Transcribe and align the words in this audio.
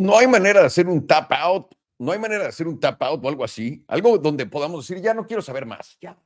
No 0.00 0.16
hay 0.16 0.26
manera 0.26 0.60
de 0.60 0.66
hacer 0.66 0.88
un 0.88 1.06
tap 1.06 1.30
out, 1.30 1.74
no 1.98 2.12
hay 2.12 2.18
manera 2.18 2.44
de 2.44 2.48
hacer 2.48 2.66
un 2.66 2.80
tap 2.80 3.02
out 3.02 3.22
o 3.22 3.28
algo 3.28 3.44
así, 3.44 3.84
algo 3.86 4.16
donde 4.16 4.46
podamos 4.46 4.88
decir, 4.88 5.04
ya 5.04 5.12
no 5.12 5.26
quiero 5.26 5.42
saber 5.42 5.66
más, 5.66 5.98
ya, 6.00 6.18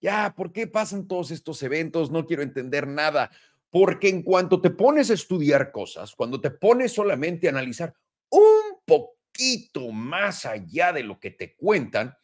ya, 0.00 0.32
¿por 0.36 0.52
qué 0.52 0.68
pasan 0.68 1.08
todos 1.08 1.32
estos 1.32 1.60
eventos? 1.64 2.12
No 2.12 2.24
quiero 2.26 2.44
entender 2.44 2.86
nada. 2.86 3.32
Porque 3.70 4.08
en 4.08 4.22
cuanto 4.22 4.60
te 4.60 4.70
pones 4.70 5.10
a 5.10 5.14
estudiar 5.14 5.72
cosas, 5.72 6.14
cuando 6.14 6.40
te 6.40 6.52
pones 6.52 6.92
solamente 6.92 7.48
a 7.48 7.50
analizar 7.50 7.92
un 8.30 8.80
poquito 8.84 9.90
más 9.90 10.46
allá 10.46 10.92
de 10.92 11.02
lo 11.02 11.18
que 11.18 11.32
te 11.32 11.56
cuentan, 11.56 12.16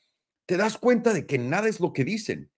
te 0.46 0.56
das 0.56 0.78
cuenta 0.78 1.12
de 1.12 1.26
que 1.26 1.38
nada 1.38 1.68
es 1.68 1.80
lo 1.80 1.92
que 1.92 2.04
dicen. 2.04 2.52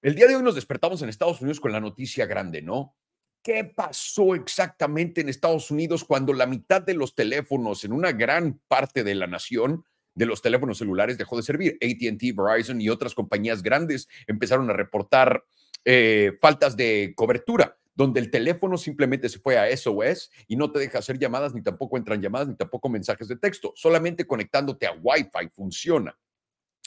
El 0.00 0.14
día 0.14 0.26
de 0.26 0.36
hoy 0.36 0.42
nos 0.42 0.54
despertamos 0.54 1.02
en 1.02 1.10
Estados 1.10 1.42
Unidos 1.42 1.60
con 1.60 1.72
la 1.72 1.80
noticia 1.80 2.24
grande, 2.24 2.62
¿no? 2.62 2.96
¿Qué 3.42 3.64
pasó 3.64 4.34
exactamente 4.34 5.20
en 5.20 5.28
Estados 5.28 5.70
Unidos 5.70 6.04
cuando 6.04 6.32
la 6.32 6.46
mitad 6.46 6.82
de 6.82 6.94
los 6.94 7.14
teléfonos 7.14 7.84
en 7.84 7.92
una 7.92 8.12
gran 8.12 8.60
parte 8.68 9.04
de 9.04 9.14
la 9.14 9.26
nación 9.26 9.84
de 10.18 10.26
los 10.26 10.42
teléfonos 10.42 10.78
celulares 10.78 11.16
dejó 11.16 11.36
de 11.36 11.44
servir. 11.44 11.78
ATT, 11.80 12.36
Verizon 12.36 12.80
y 12.80 12.88
otras 12.88 13.14
compañías 13.14 13.62
grandes 13.62 14.08
empezaron 14.26 14.68
a 14.68 14.72
reportar 14.72 15.44
eh, 15.84 16.32
faltas 16.40 16.76
de 16.76 17.14
cobertura, 17.16 17.78
donde 17.94 18.18
el 18.18 18.30
teléfono 18.30 18.76
simplemente 18.76 19.28
se 19.28 19.38
fue 19.38 19.56
a 19.56 19.74
SOS 19.74 20.30
y 20.48 20.56
no 20.56 20.72
te 20.72 20.80
deja 20.80 20.98
hacer 20.98 21.18
llamadas, 21.18 21.54
ni 21.54 21.62
tampoco 21.62 21.96
entran 21.96 22.20
llamadas, 22.20 22.48
ni 22.48 22.56
tampoco 22.56 22.88
mensajes 22.88 23.28
de 23.28 23.36
texto. 23.36 23.72
Solamente 23.76 24.26
conectándote 24.26 24.88
a 24.88 24.92
Wi-Fi 25.00 25.50
funciona. 25.54 26.18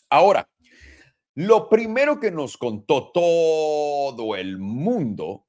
Ahora, 0.10 0.50
lo 1.34 1.70
primero 1.70 2.20
que 2.20 2.32
nos 2.32 2.58
contó 2.58 3.12
todo 3.14 4.36
el 4.36 4.58
mundo 4.58 5.46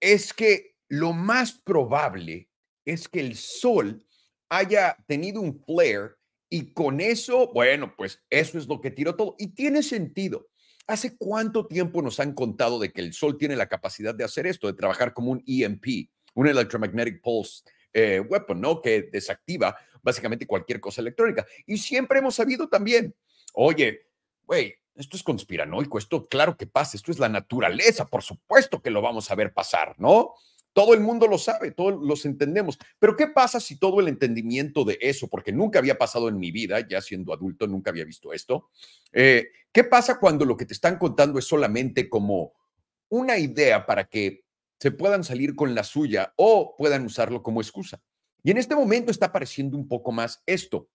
es 0.00 0.32
que 0.32 0.76
lo 0.88 1.12
más 1.12 1.52
probable 1.52 2.48
es 2.84 3.08
que 3.08 3.20
el 3.20 3.36
sol 3.36 4.04
haya 4.48 4.96
tenido 5.06 5.40
un 5.40 5.62
flare 5.64 6.16
y 6.48 6.72
con 6.72 7.00
eso, 7.00 7.52
bueno, 7.52 7.94
pues 7.96 8.22
eso 8.28 8.58
es 8.58 8.66
lo 8.66 8.80
que 8.80 8.90
tiró 8.90 9.14
todo. 9.14 9.36
Y 9.38 9.54
tiene 9.54 9.84
sentido. 9.84 10.48
¿Hace 10.88 11.16
cuánto 11.16 11.68
tiempo 11.68 12.02
nos 12.02 12.18
han 12.18 12.34
contado 12.34 12.80
de 12.80 12.90
que 12.90 13.00
el 13.00 13.12
Sol 13.12 13.38
tiene 13.38 13.54
la 13.54 13.68
capacidad 13.68 14.12
de 14.12 14.24
hacer 14.24 14.48
esto, 14.48 14.66
de 14.66 14.72
trabajar 14.72 15.12
como 15.12 15.30
un 15.30 15.40
EMP, 15.46 16.10
un 16.34 16.48
Electromagnetic 16.48 17.22
Pulse 17.22 17.62
eh, 17.92 18.18
Weapon, 18.18 18.60
¿no? 18.60 18.82
Que 18.82 19.02
desactiva 19.02 19.76
básicamente 20.02 20.48
cualquier 20.48 20.80
cosa 20.80 21.00
electrónica. 21.00 21.46
Y 21.64 21.78
siempre 21.78 22.18
hemos 22.18 22.34
sabido 22.34 22.68
también, 22.68 23.14
oye, 23.54 24.08
güey, 24.42 24.74
esto 24.94 25.16
es 25.16 25.22
conspiranoico, 25.22 25.98
esto 25.98 26.26
claro 26.26 26.56
que 26.56 26.66
pasa, 26.66 26.96
esto 26.96 27.10
es 27.10 27.18
la 27.18 27.28
naturaleza, 27.28 28.06
por 28.06 28.22
supuesto 28.22 28.82
que 28.82 28.90
lo 28.90 29.02
vamos 29.02 29.30
a 29.30 29.34
ver 29.34 29.52
pasar, 29.52 29.94
¿no? 29.98 30.34
Todo 30.72 30.94
el 30.94 31.00
mundo 31.00 31.26
lo 31.26 31.36
sabe, 31.36 31.72
todos 31.72 32.00
los 32.00 32.24
entendemos. 32.24 32.78
Pero 32.98 33.16
¿qué 33.16 33.26
pasa 33.26 33.58
si 33.58 33.78
todo 33.78 33.98
el 34.00 34.06
entendimiento 34.06 34.84
de 34.84 34.98
eso, 35.00 35.26
porque 35.28 35.52
nunca 35.52 35.80
había 35.80 35.98
pasado 35.98 36.28
en 36.28 36.38
mi 36.38 36.52
vida, 36.52 36.86
ya 36.88 37.00
siendo 37.00 37.32
adulto, 37.32 37.66
nunca 37.66 37.90
había 37.90 38.04
visto 38.04 38.32
esto? 38.32 38.70
Eh, 39.12 39.48
¿Qué 39.72 39.84
pasa 39.84 40.20
cuando 40.20 40.44
lo 40.44 40.56
que 40.56 40.66
te 40.66 40.74
están 40.74 40.96
contando 40.96 41.38
es 41.38 41.44
solamente 41.44 42.08
como 42.08 42.52
una 43.08 43.36
idea 43.38 43.84
para 43.84 44.04
que 44.04 44.44
se 44.78 44.92
puedan 44.92 45.24
salir 45.24 45.56
con 45.56 45.74
la 45.74 45.82
suya 45.82 46.32
o 46.36 46.76
puedan 46.76 47.04
usarlo 47.04 47.42
como 47.42 47.60
excusa? 47.60 48.00
Y 48.42 48.52
en 48.52 48.58
este 48.58 48.76
momento 48.76 49.10
está 49.10 49.26
apareciendo 49.26 49.76
un 49.76 49.88
poco 49.88 50.12
más 50.12 50.42
esto. 50.46 50.88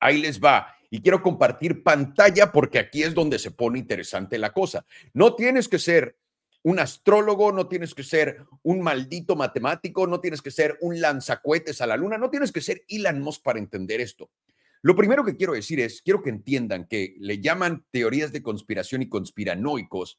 Ahí 0.00 0.20
les 0.20 0.40
va. 0.40 0.74
Y 0.94 1.00
quiero 1.00 1.22
compartir 1.22 1.82
pantalla 1.82 2.52
porque 2.52 2.78
aquí 2.78 3.02
es 3.02 3.14
donde 3.14 3.38
se 3.38 3.50
pone 3.50 3.78
interesante 3.78 4.36
la 4.36 4.52
cosa. 4.52 4.84
No 5.14 5.34
tienes 5.34 5.66
que 5.66 5.78
ser 5.78 6.18
un 6.64 6.78
astrólogo, 6.78 7.50
no 7.50 7.66
tienes 7.66 7.94
que 7.94 8.02
ser 8.02 8.44
un 8.62 8.82
maldito 8.82 9.34
matemático, 9.34 10.06
no 10.06 10.20
tienes 10.20 10.42
que 10.42 10.50
ser 10.50 10.76
un 10.82 11.00
lanzacuetes 11.00 11.80
a 11.80 11.86
la 11.86 11.96
luna, 11.96 12.18
no 12.18 12.28
tienes 12.28 12.52
que 12.52 12.60
ser 12.60 12.84
Elon 12.88 13.22
Musk 13.22 13.42
para 13.42 13.58
entender 13.58 14.02
esto. 14.02 14.28
Lo 14.82 14.94
primero 14.94 15.24
que 15.24 15.34
quiero 15.34 15.54
decir 15.54 15.80
es, 15.80 16.02
quiero 16.02 16.22
que 16.22 16.28
entiendan 16.28 16.86
que 16.86 17.14
le 17.20 17.40
llaman 17.40 17.86
teorías 17.90 18.30
de 18.30 18.42
conspiración 18.42 19.00
y 19.00 19.08
conspiranoicos 19.08 20.18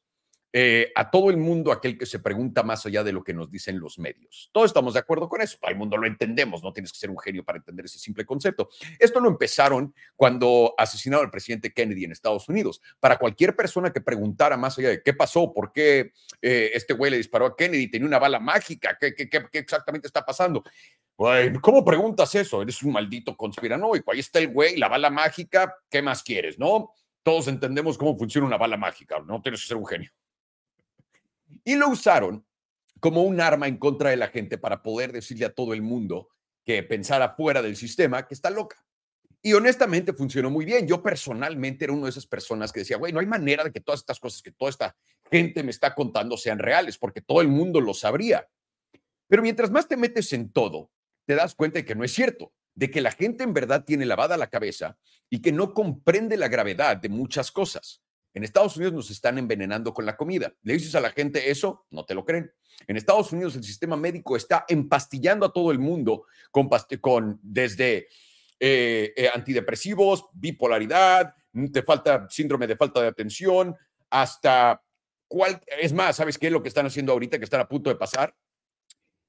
eh, 0.56 0.92
a 0.94 1.10
todo 1.10 1.30
el 1.30 1.36
mundo 1.36 1.72
aquel 1.72 1.98
que 1.98 2.06
se 2.06 2.20
pregunta 2.20 2.62
más 2.62 2.86
allá 2.86 3.02
de 3.02 3.10
lo 3.10 3.24
que 3.24 3.34
nos 3.34 3.50
dicen 3.50 3.80
los 3.80 3.98
medios. 3.98 4.50
Todos 4.52 4.66
estamos 4.66 4.94
de 4.94 5.00
acuerdo 5.00 5.28
con 5.28 5.40
eso, 5.40 5.58
todo 5.60 5.68
el 5.72 5.76
mundo 5.76 5.96
lo 5.96 6.06
entendemos, 6.06 6.62
no 6.62 6.72
tienes 6.72 6.92
que 6.92 6.98
ser 7.00 7.10
un 7.10 7.18
genio 7.18 7.42
para 7.42 7.58
entender 7.58 7.86
ese 7.86 7.98
simple 7.98 8.24
concepto. 8.24 8.68
Esto 9.00 9.18
lo 9.18 9.28
empezaron 9.28 9.92
cuando 10.14 10.72
asesinaron 10.78 11.24
al 11.24 11.32
presidente 11.32 11.72
Kennedy 11.72 12.04
en 12.04 12.12
Estados 12.12 12.48
Unidos. 12.48 12.80
Para 13.00 13.18
cualquier 13.18 13.56
persona 13.56 13.92
que 13.92 14.00
preguntara 14.00 14.56
más 14.56 14.78
allá 14.78 14.90
de 14.90 15.02
qué 15.02 15.12
pasó, 15.12 15.52
por 15.52 15.72
qué 15.72 16.12
eh, 16.40 16.70
este 16.72 16.94
güey 16.94 17.10
le 17.10 17.16
disparó 17.16 17.46
a 17.46 17.56
Kennedy, 17.56 17.90
tenía 17.90 18.06
una 18.06 18.20
bala 18.20 18.38
mágica, 18.38 18.96
qué, 19.00 19.12
exactamente 19.54 20.06
está 20.06 20.24
pasando. 20.24 20.62
¿Cómo 21.62 21.84
preguntas 21.84 22.32
eso? 22.36 22.62
Eres 22.62 22.80
un 22.84 22.92
maldito 22.92 23.36
conspiranoico. 23.36 24.12
Ahí 24.12 24.20
está 24.20 24.38
el 24.38 24.52
güey, 24.52 24.76
la 24.76 24.86
bala 24.86 25.10
mágica, 25.10 25.74
¿qué 25.90 26.00
más 26.00 26.22
quieres? 26.22 26.60
¿No? 26.60 26.92
Todos 27.24 27.48
entendemos 27.48 27.98
cómo 27.98 28.16
funciona 28.16 28.46
una 28.46 28.56
bala 28.56 28.76
mágica, 28.76 29.18
no 29.26 29.42
tienes 29.42 29.60
que 29.60 29.66
ser 29.66 29.78
un 29.78 29.86
genio 29.86 30.12
y 31.62 31.76
lo 31.76 31.88
usaron 31.88 32.46
como 33.00 33.22
un 33.22 33.40
arma 33.40 33.68
en 33.68 33.76
contra 33.76 34.10
de 34.10 34.16
la 34.16 34.28
gente 34.28 34.58
para 34.58 34.82
poder 34.82 35.12
decirle 35.12 35.44
a 35.44 35.54
todo 35.54 35.74
el 35.74 35.82
mundo 35.82 36.28
que 36.64 36.82
pensara 36.82 37.34
fuera 37.34 37.60
del 37.60 37.76
sistema 37.76 38.26
que 38.26 38.34
está 38.34 38.50
loca. 38.50 38.84
Y 39.42 39.52
honestamente 39.52 40.14
funcionó 40.14 40.48
muy 40.50 40.64
bien. 40.64 40.86
Yo 40.86 41.02
personalmente 41.02 41.84
era 41.84 41.92
una 41.92 42.04
de 42.04 42.10
esas 42.10 42.26
personas 42.26 42.72
que 42.72 42.80
decía, 42.80 42.96
güey, 42.96 43.12
no 43.12 43.20
hay 43.20 43.26
manera 43.26 43.62
de 43.62 43.70
que 43.70 43.80
todas 43.80 44.00
estas 44.00 44.18
cosas 44.18 44.40
que 44.40 44.52
toda 44.52 44.70
esta 44.70 44.96
gente 45.30 45.62
me 45.62 45.70
está 45.70 45.94
contando 45.94 46.38
sean 46.38 46.58
reales, 46.58 46.96
porque 46.96 47.20
todo 47.20 47.42
el 47.42 47.48
mundo 47.48 47.80
lo 47.80 47.92
sabría. 47.92 48.48
Pero 49.28 49.42
mientras 49.42 49.70
más 49.70 49.86
te 49.86 49.98
metes 49.98 50.32
en 50.32 50.50
todo, 50.50 50.90
te 51.26 51.34
das 51.34 51.54
cuenta 51.54 51.78
de 51.78 51.84
que 51.84 51.94
no 51.94 52.04
es 52.04 52.12
cierto, 52.12 52.54
de 52.74 52.90
que 52.90 53.00
la 53.00 53.10
gente 53.10 53.44
en 53.44 53.52
verdad 53.52 53.84
tiene 53.84 54.06
lavada 54.06 54.36
la 54.36 54.48
cabeza 54.48 54.98
y 55.28 55.40
que 55.42 55.52
no 55.52 55.74
comprende 55.74 56.36
la 56.36 56.48
gravedad 56.48 56.96
de 56.96 57.08
muchas 57.08 57.52
cosas. 57.52 58.03
En 58.34 58.42
Estados 58.42 58.76
Unidos 58.76 58.94
nos 58.94 59.10
están 59.10 59.38
envenenando 59.38 59.94
con 59.94 60.04
la 60.04 60.16
comida. 60.16 60.52
Le 60.62 60.74
dices 60.74 60.94
a 60.96 61.00
la 61.00 61.10
gente 61.10 61.50
eso, 61.50 61.86
no 61.90 62.04
te 62.04 62.14
lo 62.14 62.24
creen. 62.24 62.52
En 62.88 62.96
Estados 62.96 63.32
Unidos 63.32 63.54
el 63.54 63.62
sistema 63.62 63.96
médico 63.96 64.36
está 64.36 64.64
empastillando 64.68 65.46
a 65.46 65.52
todo 65.52 65.70
el 65.70 65.78
mundo 65.78 66.26
con, 67.00 67.38
desde 67.42 68.08
eh, 68.58 69.12
eh, 69.16 69.30
antidepresivos, 69.32 70.26
bipolaridad, 70.34 71.34
te 71.72 71.82
falta 71.82 72.26
síndrome 72.28 72.66
de 72.66 72.76
falta 72.76 73.00
de 73.00 73.08
atención, 73.08 73.76
hasta 74.10 74.82
cuál. 75.28 75.60
Es 75.80 75.92
más, 75.92 76.16
¿sabes 76.16 76.36
qué 76.36 76.48
es 76.48 76.52
lo 76.52 76.62
que 76.62 76.68
están 76.68 76.86
haciendo 76.86 77.12
ahorita 77.12 77.38
que 77.38 77.44
están 77.44 77.60
a 77.60 77.68
punto 77.68 77.88
de 77.88 77.96
pasar? 77.96 78.34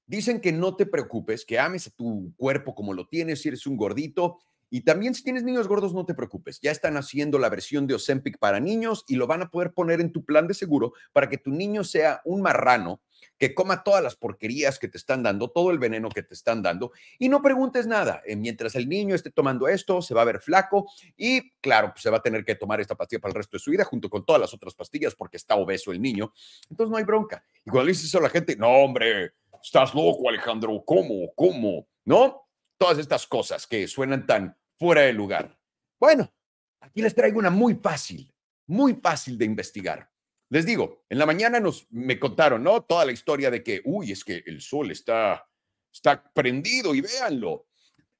Dicen 0.08 0.42
que 0.42 0.52
no 0.52 0.76
te 0.76 0.88
preocupes, 0.88 1.46
que 1.46 1.60
ames 1.60 1.88
a 1.88 1.92
tu 1.92 2.34
cuerpo 2.38 2.74
como 2.74 2.94
lo 2.94 3.08
tienes, 3.08 3.42
si 3.42 3.50
eres 3.50 3.68
un 3.68 3.78
gordito, 3.78 4.40
y 4.70 4.82
también 4.82 5.14
si 5.14 5.24
tienes 5.24 5.44
niños 5.44 5.68
gordos, 5.68 5.94
no 5.94 6.06
te 6.06 6.14
preocupes. 6.14 6.60
Ya 6.62 6.72
están 6.72 6.98
haciendo 6.98 7.40
la 7.40 7.50
versión 7.50 7.88
de 7.88 7.96
Ozempic 7.96 8.38
para 8.38 8.60
niños 8.60 9.04
y 9.08 9.16
lo 9.16 9.28
van 9.28 9.42
a 9.42 9.50
poder 9.50 9.74
poner 9.74 10.02
en 10.02 10.12
tu 10.12 10.26
plan 10.26 10.48
de 10.48 10.54
seguro 10.54 10.94
para 11.14 11.30
que 11.30 11.38
tu 11.38 11.52
niño 11.52 11.84
sea 11.84 12.22
un 12.26 12.42
marrano 12.42 13.02
que 13.38 13.54
coma 13.54 13.84
todas 13.84 14.04
las 14.04 14.16
porquerías 14.16 14.80
que 14.80 14.88
te 14.88 14.98
están 14.98 15.24
dando, 15.24 15.50
todo 15.50 15.72
el 15.72 15.80
veneno 15.80 16.10
que 16.10 16.24
te 16.24 16.34
están 16.34 16.62
dando 16.62 16.92
y 17.20 17.30
no 17.30 17.42
preguntes 17.42 17.88
nada. 17.88 18.22
Eh, 18.26 18.36
mientras 18.36 18.76
el 18.76 18.88
niño 18.88 19.16
esté 19.16 19.32
tomando 19.32 19.68
esto, 19.68 20.02
se 20.02 20.14
va 20.14 20.22
a 20.22 20.26
ver 20.26 20.40
flaco 20.40 20.88
y 21.18 21.52
claro, 21.60 21.92
pues 21.92 22.04
se 22.04 22.10
va 22.10 22.18
a 22.18 22.22
tener 22.22 22.46
que 22.46 22.56
tomar 22.56 22.80
esta 22.80 22.96
pastilla 22.96 23.22
para 23.22 23.32
el 23.32 23.36
resto 23.36 23.58
de 23.58 23.64
su 23.64 23.72
vida 23.72 23.84
junto 23.84 24.10
con 24.10 24.26
todas 24.26 24.42
las 24.42 24.54
otras 24.54 24.74
pastillas 24.74 25.16
porque 25.16 25.38
está 25.38 25.56
obeso 25.56 25.92
el 25.92 26.02
niño. 26.02 26.34
Entonces 26.70 26.92
no 26.92 26.98
hay 26.98 27.04
bronca. 27.04 27.44
Y 27.66 27.70
cuando 27.70 27.86
le 27.86 27.92
dices 27.92 28.06
eso 28.06 28.20
a 28.20 28.24
la 28.24 28.30
gente, 28.30 28.56
no, 28.56 28.70
hombre, 28.70 29.34
estás 29.62 29.94
loco, 29.94 30.30
Alejandro, 30.30 30.84
¿cómo? 30.86 31.32
¿Cómo? 31.36 31.88
¿No? 32.06 32.45
Todas 32.78 32.98
estas 32.98 33.26
cosas 33.28 33.68
que 33.68 33.88
suenan 33.88 34.26
tan 34.26 34.58
fuera 34.78 35.02
de 35.02 35.14
lugar. 35.14 35.58
Bueno, 36.00 36.34
aquí 36.80 37.02
les 37.02 37.16
traigo 37.16 37.40
una 37.40 37.50
muy 37.50 37.76
fácil, 37.76 38.34
muy 38.68 38.96
fácil 38.96 39.38
de 39.38 39.46
investigar. 39.46 40.10
Les 40.50 40.66
digo, 40.66 41.06
en 41.10 41.18
la 41.18 41.26
mañana 41.26 41.60
nos 41.60 41.88
me 41.92 42.20
contaron, 42.20 42.64
¿no? 42.64 42.84
Toda 42.84 43.06
la 43.06 43.12
historia 43.12 43.50
de 43.50 43.64
que, 43.64 43.82
uy, 43.86 44.12
es 44.12 44.24
que 44.24 44.44
el 44.46 44.62
sol 44.62 44.92
está, 44.92 45.48
está 45.92 46.24
prendido 46.34 46.94
y 46.94 47.02
véanlo. 47.02 47.68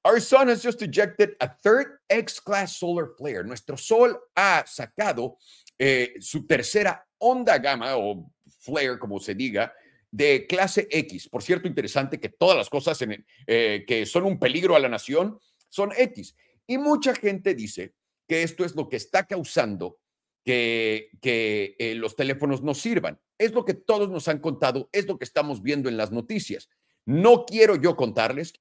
Our 0.04 0.20
sun 0.20 0.48
has 0.48 0.62
just 0.62 0.82
ejected 0.82 1.36
a 1.40 1.48
third 1.48 1.98
X-class 2.08 2.76
solar 2.76 3.08
flare. 3.16 3.44
Nuestro 3.44 3.76
sol 3.76 4.16
ha 4.36 4.64
sacado 4.66 5.38
eh, 5.78 6.14
su 6.20 6.46
tercera 6.46 7.04
onda 7.18 7.58
gamma 7.58 7.96
o 7.96 8.30
flare, 8.60 8.98
como 8.98 9.18
se 9.18 9.34
diga, 9.34 9.72
de 10.10 10.46
clase 10.46 10.88
X. 10.90 11.28
Por 11.28 11.42
cierto, 11.42 11.68
interesante 11.68 12.20
que 12.20 12.28
todas 12.28 12.56
las 12.56 12.70
cosas 12.70 12.98
eh, 13.46 13.84
que 13.86 14.06
son 14.06 14.24
un 14.24 14.38
peligro 14.38 14.76
a 14.76 14.80
la 14.80 14.88
nación 14.88 15.38
son 15.68 15.92
X. 15.96 16.36
Y 16.66 16.78
mucha 16.78 17.14
gente 17.14 17.54
dice 17.54 17.94
que 18.26 18.42
esto 18.42 18.64
es 18.64 18.74
lo 18.74 18.88
que 18.88 18.96
está 18.96 19.26
causando 19.26 19.98
que, 20.44 21.10
que 21.20 21.76
eh, 21.78 21.94
los 21.94 22.16
teléfonos 22.16 22.62
no 22.62 22.74
sirvan. 22.74 23.20
Es 23.38 23.52
lo 23.52 23.64
que 23.64 23.74
todos 23.74 24.10
nos 24.10 24.28
han 24.28 24.38
contado, 24.38 24.88
es 24.92 25.06
lo 25.06 25.18
que 25.18 25.24
estamos 25.24 25.62
viendo 25.62 25.88
en 25.88 25.96
las 25.96 26.12
noticias. 26.12 26.68
No 27.04 27.44
quiero 27.44 27.76
yo 27.76 27.96
contarles. 27.96 28.54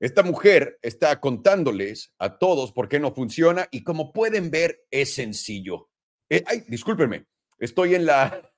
Esta 0.00 0.24
mujer 0.24 0.78
está 0.82 1.20
contándoles 1.20 2.12
a 2.18 2.38
todos 2.38 2.72
por 2.72 2.88
qué 2.88 2.98
no 2.98 3.14
funciona 3.14 3.68
y 3.70 3.84
como 3.84 4.12
pueden 4.12 4.50
ver 4.50 4.84
es 4.90 5.14
sencillo. 5.14 5.90
Eh, 6.28 6.42
ay, 6.46 6.64
discúlpenme, 6.66 7.26
estoy 7.58 7.94
en 7.94 8.06
la, 8.06 8.51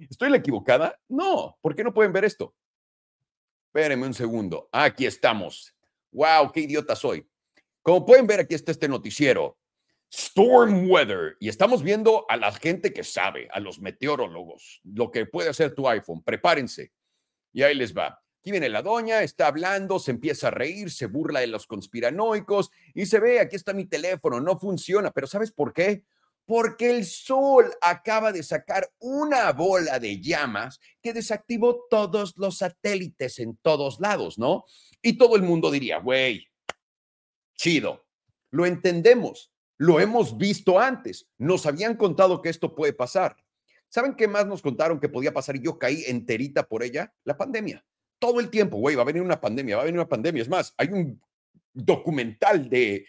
¿Estoy 0.00 0.30
la 0.30 0.38
equivocada? 0.38 0.98
No, 1.08 1.58
¿por 1.60 1.74
qué 1.74 1.84
no 1.84 1.94
pueden 1.94 2.12
ver 2.12 2.24
esto? 2.24 2.54
Espérenme 3.66 4.06
un 4.06 4.14
segundo. 4.14 4.68
Aquí 4.72 5.06
estamos. 5.06 5.74
Wow, 6.12 6.52
qué 6.52 6.60
idiota 6.60 6.94
soy. 6.94 7.28
Como 7.82 8.06
pueden 8.06 8.26
ver, 8.26 8.40
aquí 8.40 8.54
está 8.54 8.70
este 8.70 8.88
noticiero. 8.88 9.58
Storm 10.10 10.88
Weather. 10.88 11.36
Y 11.40 11.48
estamos 11.48 11.82
viendo 11.82 12.24
a 12.28 12.36
la 12.36 12.52
gente 12.52 12.92
que 12.92 13.02
sabe, 13.02 13.48
a 13.52 13.58
los 13.58 13.80
meteorólogos, 13.80 14.80
lo 14.84 15.10
que 15.10 15.26
puede 15.26 15.50
hacer 15.50 15.74
tu 15.74 15.88
iPhone. 15.88 16.22
Prepárense. 16.22 16.92
Y 17.52 17.62
ahí 17.62 17.74
les 17.74 17.96
va. 17.96 18.20
Aquí 18.40 18.50
viene 18.50 18.68
la 18.68 18.82
doña, 18.82 19.22
está 19.22 19.46
hablando, 19.46 19.98
se 19.98 20.10
empieza 20.10 20.48
a 20.48 20.50
reír, 20.50 20.90
se 20.90 21.06
burla 21.06 21.40
de 21.40 21.46
los 21.46 21.66
conspiranoicos 21.66 22.70
y 22.92 23.06
se 23.06 23.18
ve, 23.18 23.40
aquí 23.40 23.56
está 23.56 23.72
mi 23.72 23.86
teléfono, 23.86 24.38
no 24.38 24.58
funciona. 24.58 25.10
Pero 25.10 25.26
¿sabes 25.26 25.50
por 25.50 25.72
qué? 25.72 26.04
Porque 26.46 26.90
el 26.90 27.06
sol 27.06 27.72
acaba 27.80 28.32
de 28.32 28.42
sacar 28.42 28.90
una 28.98 29.52
bola 29.52 29.98
de 29.98 30.20
llamas 30.20 30.78
que 31.00 31.14
desactivó 31.14 31.86
todos 31.88 32.34
los 32.36 32.58
satélites 32.58 33.38
en 33.38 33.56
todos 33.56 33.98
lados, 34.00 34.38
¿no? 34.38 34.64
Y 35.00 35.16
todo 35.16 35.36
el 35.36 35.42
mundo 35.42 35.70
diría, 35.70 35.98
güey, 35.98 36.46
chido, 37.56 38.04
lo 38.50 38.66
entendemos, 38.66 39.52
lo 39.78 40.00
hemos 40.00 40.36
visto 40.36 40.78
antes, 40.78 41.26
nos 41.38 41.66
habían 41.66 41.96
contado 41.96 42.42
que 42.42 42.50
esto 42.50 42.74
puede 42.74 42.92
pasar. 42.92 43.36
¿Saben 43.88 44.14
qué 44.14 44.26
más 44.26 44.46
nos 44.46 44.60
contaron 44.60 44.98
que 44.98 45.08
podía 45.08 45.32
pasar 45.32 45.56
y 45.56 45.62
yo 45.62 45.78
caí 45.78 46.04
enterita 46.06 46.66
por 46.66 46.82
ella? 46.82 47.14
La 47.24 47.36
pandemia. 47.36 47.84
Todo 48.18 48.40
el 48.40 48.50
tiempo, 48.50 48.76
güey, 48.78 48.96
va 48.96 49.02
a 49.02 49.06
venir 49.06 49.22
una 49.22 49.40
pandemia, 49.40 49.76
va 49.76 49.82
a 49.82 49.84
venir 49.84 50.00
una 50.00 50.08
pandemia. 50.08 50.42
Es 50.42 50.48
más, 50.48 50.74
hay 50.76 50.88
un 50.88 51.20
documental 51.72 52.68
de, 52.68 53.06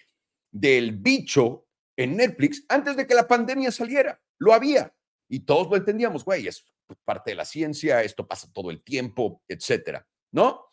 del 0.51 0.93
bicho 0.93 1.64
en 1.97 2.18
Netflix 2.18 2.63
antes 2.69 2.95
de 2.95 3.07
que 3.07 3.15
la 3.15 3.27
pandemia 3.27 3.71
saliera. 3.71 4.21
Lo 4.38 4.53
había. 4.53 4.94
Y 5.27 5.42
todos 5.42 5.69
lo 5.69 5.75
entendíamos, 5.75 6.24
güey, 6.24 6.47
es 6.47 6.65
parte 7.03 7.31
de 7.31 7.36
la 7.36 7.45
ciencia, 7.45 8.03
esto 8.03 8.27
pasa 8.27 8.47
todo 8.53 8.69
el 8.69 8.83
tiempo, 8.83 9.42
etcétera, 9.47 10.07
¿no? 10.31 10.65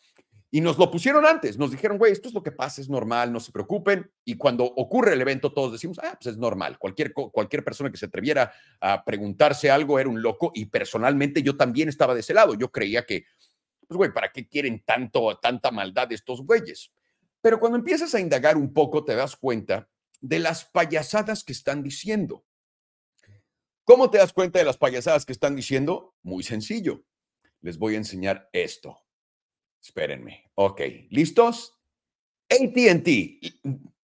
Y 0.55 0.61
nos 0.61 0.77
lo 0.77 0.91
pusieron 0.91 1.25
antes, 1.25 1.57
nos 1.57 1.71
dijeron, 1.71 1.97
güey, 1.97 2.13
esto 2.13 2.29
es 2.29 2.35
lo 2.35 2.43
que 2.43 2.53
pasa, 2.53 2.83
es 2.83 2.91
normal, 2.91 3.33
no 3.33 3.41
se 3.41 3.53
preocupen. 3.53 4.13
Y 4.23 4.37
cuando 4.37 4.65
ocurre 4.65 5.15
el 5.15 5.21
evento, 5.23 5.51
todos 5.51 5.73
decimos, 5.73 5.99
ah, 6.03 6.19
pues 6.21 6.35
es 6.35 6.39
normal. 6.39 6.79
Cualquier, 6.79 7.15
cualquier 7.15 7.65
persona 7.65 7.91
que 7.91 7.97
se 7.97 8.05
atreviera 8.05 8.53
a 8.79 9.03
preguntarse 9.03 9.71
algo 9.71 9.99
era 9.99 10.11
un 10.11 10.21
loco. 10.21 10.53
Y 10.55 10.67
personalmente 10.67 11.43
yo 11.43 11.57
también 11.57 11.89
estaba 11.89 12.13
de 12.13 12.21
ese 12.21 12.35
lado. 12.35 12.53
Yo 12.53 12.71
creía 12.71 13.07
que, 13.07 13.25
pues, 13.89 13.97
güey, 13.97 14.13
¿para 14.13 14.31
qué 14.31 14.47
quieren 14.47 14.83
tanto, 14.85 15.39
tanta 15.39 15.71
maldad 15.71 16.13
estos 16.13 16.43
güeyes? 16.43 16.93
Pero 17.41 17.59
cuando 17.59 17.79
empiezas 17.79 18.15
a 18.15 18.21
indagar 18.21 18.59
un 18.59 18.75
poco, 18.75 19.07
te 19.07 19.15
das 19.15 19.35
cuenta 19.37 19.89
de 20.23 20.39
las 20.39 20.65
payasadas 20.65 21.45
que 21.45 21.53
están 21.53 21.83
diciendo. 21.83 22.47
¿Cómo 23.85 24.11
te 24.11 24.19
das 24.19 24.33
cuenta 24.33 24.59
de 24.59 24.65
las 24.65 24.79
payasadas 24.79 25.27
que 25.27 25.33
están 25.33 25.55
diciendo? 25.57 26.15
Muy 26.23 26.43
sencillo. 26.45 27.05
Les 27.61 27.77
voy 27.77 27.95
a 27.95 27.99
enseñar 27.99 28.49
esto. 28.53 28.97
Espérenme. 29.83 30.51
Ok, 30.55 30.81
¿listos? 31.11 31.79
ATT. 32.49 33.09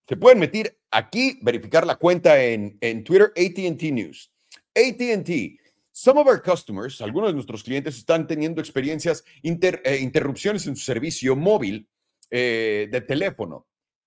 Se 0.08 0.16
pueden 0.16 0.38
meter 0.38 0.80
aquí, 0.90 1.38
verificar 1.42 1.86
la 1.86 1.96
cuenta 1.96 2.42
en, 2.42 2.78
en 2.80 3.04
Twitter, 3.04 3.32
ATT 3.36 3.82
News. 3.92 4.32
ATT. 4.74 5.60
Some 5.92 6.20
of 6.20 6.26
our 6.26 6.42
customers, 6.42 7.00
algunos 7.00 7.30
de 7.30 7.34
nuestros 7.34 7.62
clientes 7.62 7.96
están 7.96 8.26
teniendo 8.26 8.60
experiencias, 8.60 9.24
eh, 9.42 9.98
interrupciones 10.00 10.66
en 10.66 10.76
su 10.76 10.84
servicio 10.84 11.36
móvil 11.36 11.88
eh, 12.30 12.88
de 12.90 13.00
teléfono. 13.00 13.66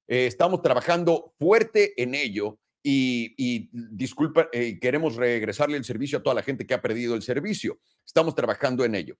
Eh, 0.10 0.26
estamos 0.26 0.62
trabajando 0.62 1.34
fuerte 1.40 1.94
en 2.02 2.16
ello 2.16 2.60
y, 2.84 3.70
disculpa, 3.72 4.50
queremos 4.82 5.16
regresarle 5.16 5.78
el 5.78 5.86
servicio 5.86 6.18
a 6.18 6.24
toda 6.24 6.34
la 6.34 6.44
gente 6.44 6.66
que 6.66 6.74
ha 6.74 6.82
perdido 6.82 7.14
el 7.14 7.22
servicio. 7.22 7.80
Estamos 8.06 8.34
trabajando 8.34 8.84
en 8.84 8.96
ello. 8.96 9.16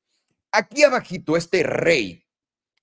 Aquí 0.52 0.84
abajito, 0.84 1.38
este 1.38 1.64
rey 1.64 2.26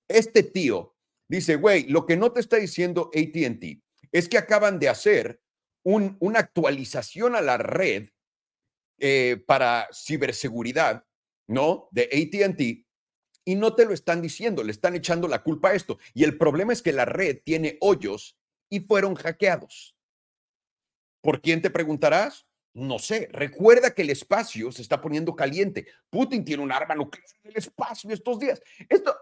este 0.09 0.43
tío 0.43 0.95
dice, 1.29 1.57
güey, 1.57 1.85
lo 1.89 2.07
que 2.07 2.17
no 2.17 2.33
te 2.33 2.41
está 2.41 2.57
diciendo 2.57 3.11
ATT 3.15 3.83
es 4.13 4.29
que 4.29 4.39
acaban 4.39 4.79
de 4.79 4.89
hacer 4.89 5.41
una 5.83 6.41
actualización 6.41 7.37
a 7.37 7.41
la 7.41 7.59
red 7.59 8.09
eh, 8.99 9.43
para 9.47 9.89
ciberseguridad, 9.93 11.05
¿no? 11.47 11.89
De 11.93 12.05
ATT 12.05 12.86
y 13.47 13.55
no 13.55 13.75
te 13.75 13.87
lo 13.87 13.95
están 13.95 14.21
diciendo, 14.21 14.65
le 14.65 14.73
están 14.73 14.97
echando 14.97 15.29
la 15.29 15.43
culpa 15.43 15.71
a 15.71 15.75
esto. 15.75 15.99
Y 16.13 16.25
el 16.25 16.37
problema 16.37 16.73
es 16.73 16.83
que 16.83 16.93
la 16.93 17.05
red 17.05 17.39
tiene 17.45 17.79
hoyos 17.81 18.37
y 18.69 18.81
fueron 18.81 19.15
hackeados. 19.15 19.97
¿Por 21.23 21.41
quién 21.41 21.63
te 21.63 21.71
preguntarás? 21.71 22.45
No 22.75 22.99
sé. 22.99 23.29
Recuerda 23.33 23.95
que 23.95 24.03
el 24.03 24.11
espacio 24.11 24.73
se 24.73 24.83
está 24.83 25.01
poniendo 25.01 25.37
caliente. 25.37 25.87
Putin 26.11 26.45
tiene 26.45 26.63
un 26.63 26.73
arma 26.73 26.97
nuclear 26.97 27.25
en 27.45 27.53
el 27.53 27.57
espacio 27.57 28.11
estos 28.11 28.39
días. 28.41 28.61
Esto, 28.89 29.17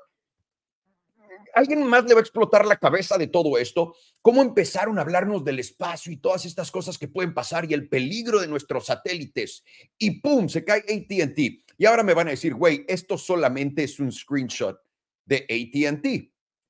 ¿Alguien 1.54 1.86
más 1.86 2.04
le 2.04 2.14
va 2.14 2.20
a 2.20 2.22
explotar 2.22 2.66
la 2.66 2.78
cabeza 2.78 3.18
de 3.18 3.26
todo 3.26 3.58
esto? 3.58 3.94
¿Cómo 4.22 4.42
empezaron 4.42 4.98
a 4.98 5.02
hablarnos 5.02 5.44
del 5.44 5.58
espacio 5.58 6.12
y 6.12 6.16
todas 6.16 6.46
estas 6.46 6.70
cosas 6.70 6.98
que 6.98 7.08
pueden 7.08 7.34
pasar 7.34 7.70
y 7.70 7.74
el 7.74 7.88
peligro 7.88 8.40
de 8.40 8.48
nuestros 8.48 8.86
satélites? 8.86 9.62
Y 9.98 10.20
¡pum! 10.20 10.48
Se 10.48 10.64
cae 10.64 10.80
ATT. 10.80 11.63
Y 11.76 11.86
ahora 11.86 12.02
me 12.02 12.14
van 12.14 12.28
a 12.28 12.32
decir, 12.32 12.54
güey, 12.54 12.84
esto 12.88 13.18
solamente 13.18 13.84
es 13.84 13.98
un 13.98 14.12
screenshot 14.12 14.78
de 15.24 15.38
ATT. 15.38 16.06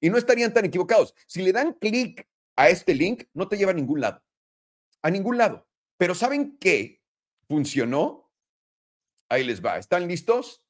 Y 0.01 0.11
no 0.11 0.19
estarían 0.19 0.53
tan 0.53 0.65
equivocados. 0.65 1.15
Si 1.27 1.43
le 1.43 1.53
dan 1.53 1.75
clic 1.75 2.29
a 2.57 2.69
este 2.69 2.95
link, 2.95 3.25
no 3.33 3.49
te 3.49 3.57
lleva 3.57 3.73
a 3.73 3.75
ningún 3.75 4.01
lado. 4.01 4.23
A 5.03 5.11
ningún 5.11 5.39
lado. 5.39 5.67
Pero 5.97 6.15
¿saben 6.15 6.57
qué? 6.59 7.03
Funcionó. 7.49 8.31
Ahí 9.29 9.45
les 9.45 9.65
va. 9.65 9.79
¿Están 9.79 10.09
listos? 10.09 10.63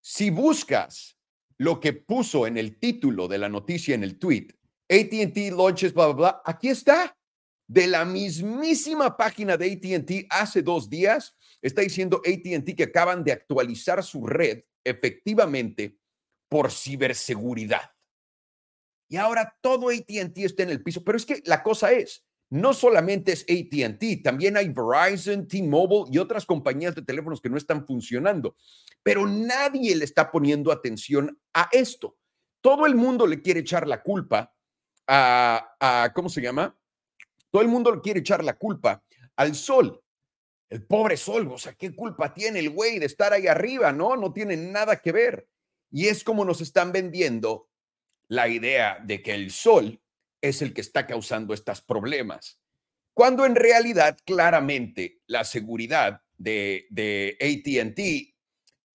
Si 0.00 0.30
buscas 0.30 1.18
lo 1.58 1.78
que 1.80 1.92
puso 1.92 2.46
en 2.46 2.56
el 2.56 2.78
título 2.78 3.28
de 3.28 3.38
la 3.38 3.48
noticia 3.48 3.94
en 3.94 4.02
el 4.02 4.18
tweet, 4.18 4.48
ATT 4.88 5.52
launches, 5.52 5.92
bla, 5.92 6.06
bla, 6.06 6.14
bla, 6.14 6.42
aquí 6.44 6.68
está. 6.68 7.16
De 7.66 7.86
la 7.86 8.04
mismísima 8.04 9.16
página 9.16 9.56
de 9.56 9.72
ATT 9.72 10.26
hace 10.30 10.62
dos 10.62 10.90
días, 10.90 11.36
está 11.62 11.82
diciendo 11.82 12.22
ATT 12.24 12.74
que 12.76 12.84
acaban 12.84 13.24
de 13.24 13.32
actualizar 13.32 14.02
su 14.02 14.26
red 14.26 14.64
efectivamente 14.84 15.98
por 16.48 16.70
ciberseguridad. 16.70 17.92
Y 19.08 19.16
ahora 19.16 19.56
todo 19.60 19.88
ATT 19.90 20.38
está 20.38 20.62
en 20.62 20.70
el 20.70 20.82
piso, 20.82 21.02
pero 21.04 21.18
es 21.18 21.26
que 21.26 21.42
la 21.44 21.62
cosa 21.62 21.92
es, 21.92 22.24
no 22.50 22.72
solamente 22.72 23.32
es 23.32 23.42
ATT, 23.42 24.22
también 24.22 24.56
hay 24.56 24.68
Verizon, 24.68 25.46
T-Mobile 25.46 26.10
y 26.12 26.18
otras 26.18 26.44
compañías 26.44 26.94
de 26.94 27.02
teléfonos 27.02 27.40
que 27.40 27.48
no 27.48 27.56
están 27.56 27.86
funcionando. 27.86 28.56
Pero 29.02 29.26
nadie 29.26 29.94
le 29.94 30.04
está 30.04 30.30
poniendo 30.30 30.72
atención 30.72 31.40
a 31.54 31.68
esto. 31.72 32.16
Todo 32.60 32.86
el 32.86 32.94
mundo 32.94 33.26
le 33.26 33.40
quiere 33.40 33.60
echar 33.60 33.86
la 33.86 34.02
culpa 34.02 34.52
a, 35.06 36.12
¿cómo 36.14 36.28
se 36.28 36.40
llama? 36.40 36.76
Todo 37.50 37.62
el 37.62 37.68
mundo 37.68 37.92
le 37.94 38.00
quiere 38.00 38.20
echar 38.20 38.44
la 38.44 38.56
culpa 38.56 39.02
al 39.36 39.54
sol. 39.54 40.02
El 40.70 40.84
pobre 40.84 41.16
sol, 41.16 41.50
o 41.52 41.58
sea, 41.58 41.74
¿qué 41.74 41.94
culpa 41.94 42.32
tiene 42.32 42.60
el 42.60 42.70
güey 42.70 43.00
de 43.00 43.06
estar 43.06 43.32
ahí 43.32 43.48
arriba? 43.48 43.92
No, 43.92 44.16
no 44.16 44.32
tiene 44.32 44.56
nada 44.56 45.00
que 45.00 45.10
ver. 45.10 45.48
Y 45.90 46.06
es 46.06 46.22
como 46.22 46.44
nos 46.44 46.60
están 46.60 46.92
vendiendo 46.92 47.68
la 48.28 48.46
idea 48.46 48.98
de 49.04 49.20
que 49.20 49.34
el 49.34 49.50
sol 49.50 50.00
es 50.40 50.62
el 50.62 50.72
que 50.72 50.80
está 50.80 51.08
causando 51.08 51.52
estos 51.52 51.80
problemas. 51.80 52.60
Cuando 53.12 53.44
en 53.44 53.56
realidad, 53.56 54.16
claramente, 54.24 55.20
la 55.26 55.44
seguridad 55.44 56.22
de, 56.38 56.86
de 56.90 57.36
ATT 57.40 58.32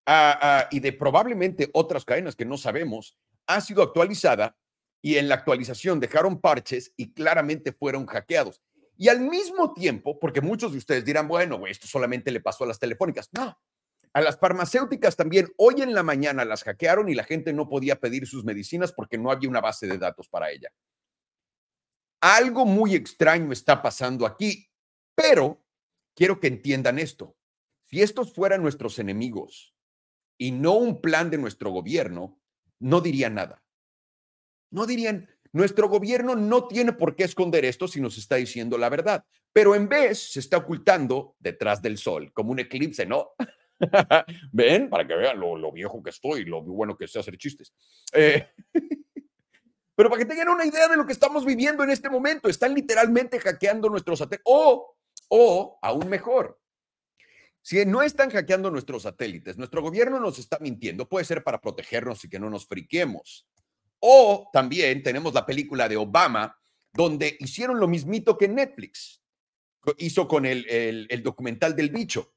ah, 0.06 0.38
ah, 0.40 0.68
y 0.70 0.80
de 0.80 0.92
probablemente 0.94 1.68
otras 1.74 2.06
cadenas 2.06 2.34
que 2.34 2.46
no 2.46 2.56
sabemos 2.56 3.18
ha 3.46 3.60
sido 3.60 3.82
actualizada 3.82 4.56
y 5.02 5.18
en 5.18 5.28
la 5.28 5.36
actualización 5.36 6.00
dejaron 6.00 6.40
parches 6.40 6.92
y 6.96 7.12
claramente 7.12 7.72
fueron 7.72 8.06
hackeados. 8.06 8.62
Y 8.96 9.08
al 9.08 9.20
mismo 9.20 9.74
tiempo, 9.74 10.18
porque 10.18 10.40
muchos 10.40 10.72
de 10.72 10.78
ustedes 10.78 11.04
dirán, 11.04 11.28
bueno, 11.28 11.66
esto 11.66 11.86
solamente 11.86 12.30
le 12.30 12.40
pasó 12.40 12.64
a 12.64 12.66
las 12.66 12.78
telefónicas. 12.78 13.28
No, 13.32 13.58
a 14.16 14.20
las 14.22 14.38
farmacéuticas 14.38 15.14
también 15.14 15.52
hoy 15.58 15.82
en 15.82 15.92
la 15.92 16.02
mañana 16.02 16.46
las 16.46 16.64
hackearon 16.64 17.10
y 17.10 17.14
la 17.14 17.24
gente 17.24 17.52
no 17.52 17.68
podía 17.68 18.00
pedir 18.00 18.26
sus 18.26 18.44
medicinas 18.44 18.90
porque 18.90 19.18
no 19.18 19.30
había 19.30 19.50
una 19.50 19.60
base 19.60 19.86
de 19.86 19.98
datos 19.98 20.26
para 20.26 20.50
ella. 20.50 20.72
Algo 22.22 22.64
muy 22.64 22.94
extraño 22.94 23.52
está 23.52 23.82
pasando 23.82 24.24
aquí, 24.24 24.70
pero 25.14 25.62
quiero 26.14 26.40
que 26.40 26.46
entiendan 26.46 26.98
esto. 26.98 27.36
Si 27.84 28.00
estos 28.00 28.32
fueran 28.32 28.62
nuestros 28.62 28.98
enemigos 28.98 29.74
y 30.38 30.50
no 30.50 30.72
un 30.72 31.02
plan 31.02 31.28
de 31.28 31.36
nuestro 31.36 31.70
gobierno, 31.70 32.40
no 32.78 33.02
dirían 33.02 33.34
nada. 33.34 33.62
No 34.70 34.86
dirían, 34.86 35.28
nuestro 35.56 35.88
gobierno 35.88 36.36
no 36.36 36.68
tiene 36.68 36.92
por 36.92 37.16
qué 37.16 37.24
esconder 37.24 37.64
esto 37.64 37.88
si 37.88 38.00
nos 38.00 38.18
está 38.18 38.36
diciendo 38.36 38.76
la 38.76 38.90
verdad, 38.90 39.24
pero 39.52 39.74
en 39.74 39.88
vez 39.88 40.32
se 40.32 40.40
está 40.40 40.58
ocultando 40.58 41.34
detrás 41.38 41.80
del 41.80 41.96
sol, 41.96 42.30
como 42.34 42.52
un 42.52 42.58
eclipse, 42.58 43.06
¿no? 43.06 43.30
¿Ven? 44.52 44.90
Para 44.90 45.06
que 45.06 45.14
vean 45.14 45.40
lo, 45.40 45.72
viejo 45.72 46.02
que 46.02 46.10
estoy, 46.10 46.44
lo 46.44 46.62
bueno 46.62 46.96
que 46.96 47.08
sé 47.08 47.18
hacer 47.18 47.38
chistes. 47.38 47.72
Eh, 48.12 48.46
Pero 49.94 50.10
para 50.10 50.18
que 50.18 50.28
tengan 50.28 50.50
una 50.50 50.66
idea 50.66 50.88
de 50.88 50.96
lo 50.96 51.06
que 51.06 51.14
estamos 51.14 51.46
viviendo 51.46 51.82
en 51.82 51.88
este 51.88 52.10
momento, 52.10 52.50
están 52.50 52.74
literalmente 52.74 53.40
hackeando 53.40 53.88
nuestros 53.88 54.18
satélites. 54.18 54.44
O, 54.44 54.94
o, 55.28 55.78
aún 55.80 56.08
mejor, 56.08 56.60
Si 57.62 57.82
no 57.86 58.02
están 58.02 58.28
hackeando 58.30 58.70
nuestros 58.70 59.04
satélites, 59.04 59.56
nuestro 59.56 59.80
gobierno 59.80 60.20
nos 60.20 60.38
está 60.38 60.58
mintiendo, 60.60 61.08
puede 61.08 61.24
ser 61.24 61.42
para 61.42 61.62
protegernos 61.62 62.22
y 62.24 62.28
que 62.28 62.38
no 62.38 62.50
nos 62.50 62.66
friquemos. 62.66 63.48
O 64.08 64.48
también 64.52 65.02
tenemos 65.02 65.34
la 65.34 65.44
película 65.44 65.88
de 65.88 65.96
Obama, 65.96 66.56
donde 66.92 67.36
hicieron 67.40 67.80
lo 67.80 67.88
mismito 67.88 68.38
que 68.38 68.46
Netflix 68.46 69.20
hizo 69.98 70.28
con 70.28 70.46
el, 70.46 70.64
el, 71.10 71.22
documental 71.24 71.74
del 71.74 71.90
bicho. 71.90 72.32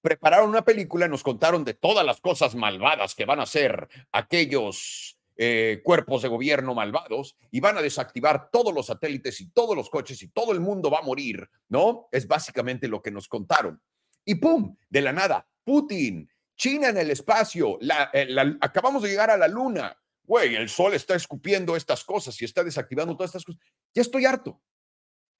Prepararon 0.00 0.48
una 0.48 0.64
película, 0.64 1.06
nos 1.06 1.22
contaron 1.22 1.62
de 1.62 1.74
todas 1.74 2.06
las 2.06 2.22
cosas 2.22 2.54
malvadas 2.54 3.14
que 3.14 3.26
van 3.26 3.38
a 3.38 3.42
hacer 3.42 3.86
aquellos 4.12 5.18
eh, 5.36 5.82
cuerpos 5.84 6.22
de 6.22 6.28
gobierno 6.28 6.74
malvados 6.74 7.36
y 7.50 7.60
van 7.60 7.76
a 7.76 7.82
desactivar 7.82 8.50
todos 8.50 8.72
los 8.72 8.86
satélites 8.86 9.42
y 9.42 9.50
todos 9.50 9.76
los 9.76 9.90
coches 9.90 10.22
y 10.22 10.28
todo 10.28 10.52
el 10.52 10.60
mundo 10.60 10.90
va 10.90 11.00
a 11.00 11.02
morir, 11.02 11.50
¿no? 11.68 12.08
Es 12.12 12.26
básicamente 12.26 12.88
lo 12.88 13.02
que 13.02 13.10
nos 13.10 13.28
contaron. 13.28 13.82
Y 14.24 14.36
¡pum! 14.36 14.74
De 14.88 15.02
la 15.02 15.12
nada, 15.12 15.46
Putin, 15.64 16.30
China 16.56 16.88
en 16.88 16.96
el 16.96 17.10
espacio, 17.10 17.78
eh, 18.14 18.36
acabamos 18.62 19.02
de 19.02 19.10
llegar 19.10 19.30
a 19.30 19.36
la 19.36 19.48
luna, 19.48 19.94
güey, 20.28 20.54
el 20.56 20.68
sol 20.68 20.92
está 20.92 21.14
escupiendo 21.14 21.74
estas 21.74 22.04
cosas 22.04 22.40
y 22.40 22.44
está 22.44 22.62
desactivando 22.62 23.16
todas 23.16 23.30
estas 23.30 23.46
cosas. 23.46 23.62
Ya 23.94 24.02
estoy 24.02 24.26
harto. 24.26 24.62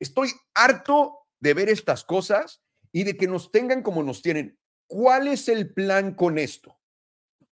Estoy 0.00 0.30
harto 0.54 1.18
de 1.38 1.52
ver 1.52 1.68
estas 1.68 2.04
cosas 2.04 2.62
y 2.90 3.04
de 3.04 3.14
que 3.14 3.26
nos 3.26 3.52
tengan 3.52 3.82
como 3.82 4.02
nos 4.02 4.22
tienen. 4.22 4.58
¿Cuál 4.86 5.28
es 5.28 5.50
el 5.50 5.74
plan 5.74 6.14
con 6.14 6.38
esto? 6.38 6.80